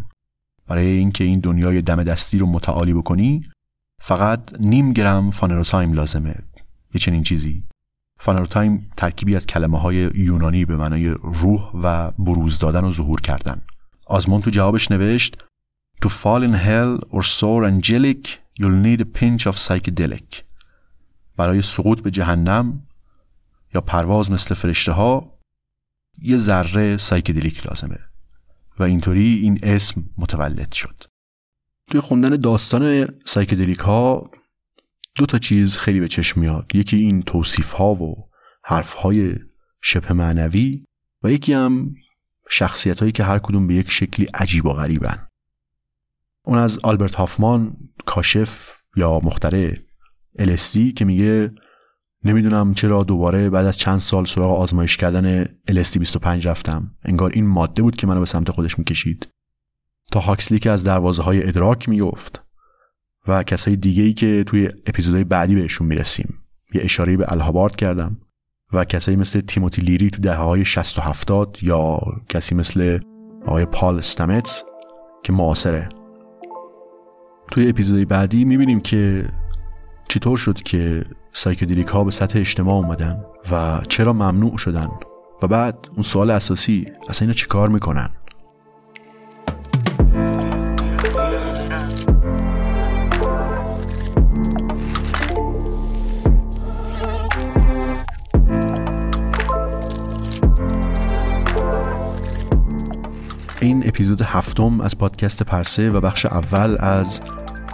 [0.66, 3.40] برای اینکه این دنیای دم دستی رو متعالی بکنی
[4.02, 6.34] فقط نیم گرم phanerothyme لازمه.
[6.94, 7.64] یه چنین چیزی.
[8.20, 13.60] phanerothyme ترکیبی از کلمه های یونانی به معنای روح و بروز دادن و ظهور کردن.
[14.06, 15.44] آزموند تو جوابش نوشت
[16.04, 18.22] To fall in hell or soar angelic
[18.60, 20.45] you'll need a pinch of psychedelic
[21.36, 22.86] برای سقوط به جهنم
[23.74, 25.38] یا پرواز مثل فرشته ها
[26.18, 27.98] یه ذره psychedelic لازمه.
[28.78, 31.04] و اینطوری این اسم متولد شد.
[31.90, 34.30] توی خوندن داستان psychedelic ها
[35.14, 36.66] دو تا چیز خیلی به چشم میاد.
[36.74, 38.28] یکی این توصیف ها و
[38.64, 39.34] حرف های
[39.82, 40.84] شبه معنوی
[41.22, 41.94] و یکی هم
[42.50, 45.28] شخصیت هایی که هر کدوم به یک شکلی عجیب و غریبن.
[46.44, 47.76] اون از آلبرت هافمان
[48.06, 49.85] کاشف یا مخترع
[50.38, 51.52] LSD که میگه
[52.24, 56.90] نمی‌دونم چرا دوباره بعد از چند سال سراغ آزمایش کردن LSD 25 رفتم.
[57.04, 59.28] انگار این ماده بود که منو به سمت خودش می‌کشید.
[60.12, 62.42] تا هاکسلی که از دروازه های ادراک می‌گفت
[63.28, 66.34] و کسای دیگه ای که توی اپیزودهای بعدی بهشون می‌رسیم.
[66.74, 68.16] یه اشاره به الهابارد کردم
[68.72, 72.98] و کسایی مثل تیموتی لیری تو دهه های 60 و 70 یا کسی مثل
[73.46, 74.64] آقای پال استمتس
[75.22, 75.88] که معاصره.
[77.50, 79.28] توی اپیزودهای بعدی می‌بینیم که
[80.08, 84.88] چطور شد که سایکدلیک ها به سطح اجتماع اومدن و چرا ممنوع شدن؟
[85.42, 88.10] و بعد اون سوال اساسی اصلا اینا چیکار می‌کنن؟
[103.60, 107.20] این اپیزود هفتم از پادکست پرسه و بخش اول از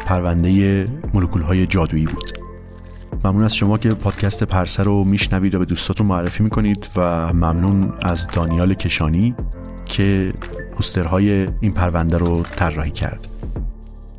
[0.06, 0.84] پرونده
[1.14, 2.38] مولکول های جادویی بود.
[3.24, 7.92] ممنون از شما که پادکست پرسه رو میشنوید و به دوستاتون معرفی می‌کنید و ممنون
[8.02, 9.34] از دانیال کشانی
[9.84, 10.32] که
[10.72, 13.28] پوسترهای این پرونده رو طراحی کرد.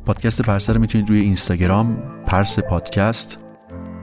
[0.06, 3.38] پادکست پرسه رو می‌تونید روی اینستاگرام پرس پادکست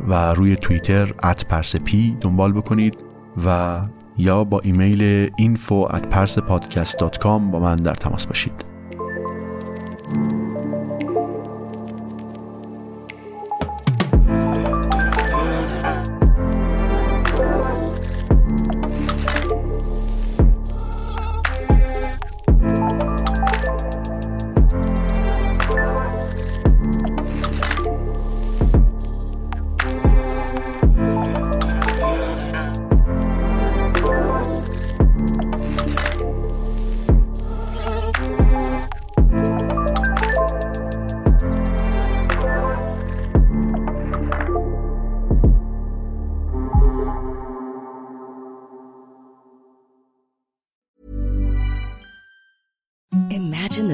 [0.08, 2.98] و روی توییتر ات پرس پی دنبال بکنید
[3.46, 3.80] و
[4.18, 8.54] یا با ایمیل info at با من در تماس باشید.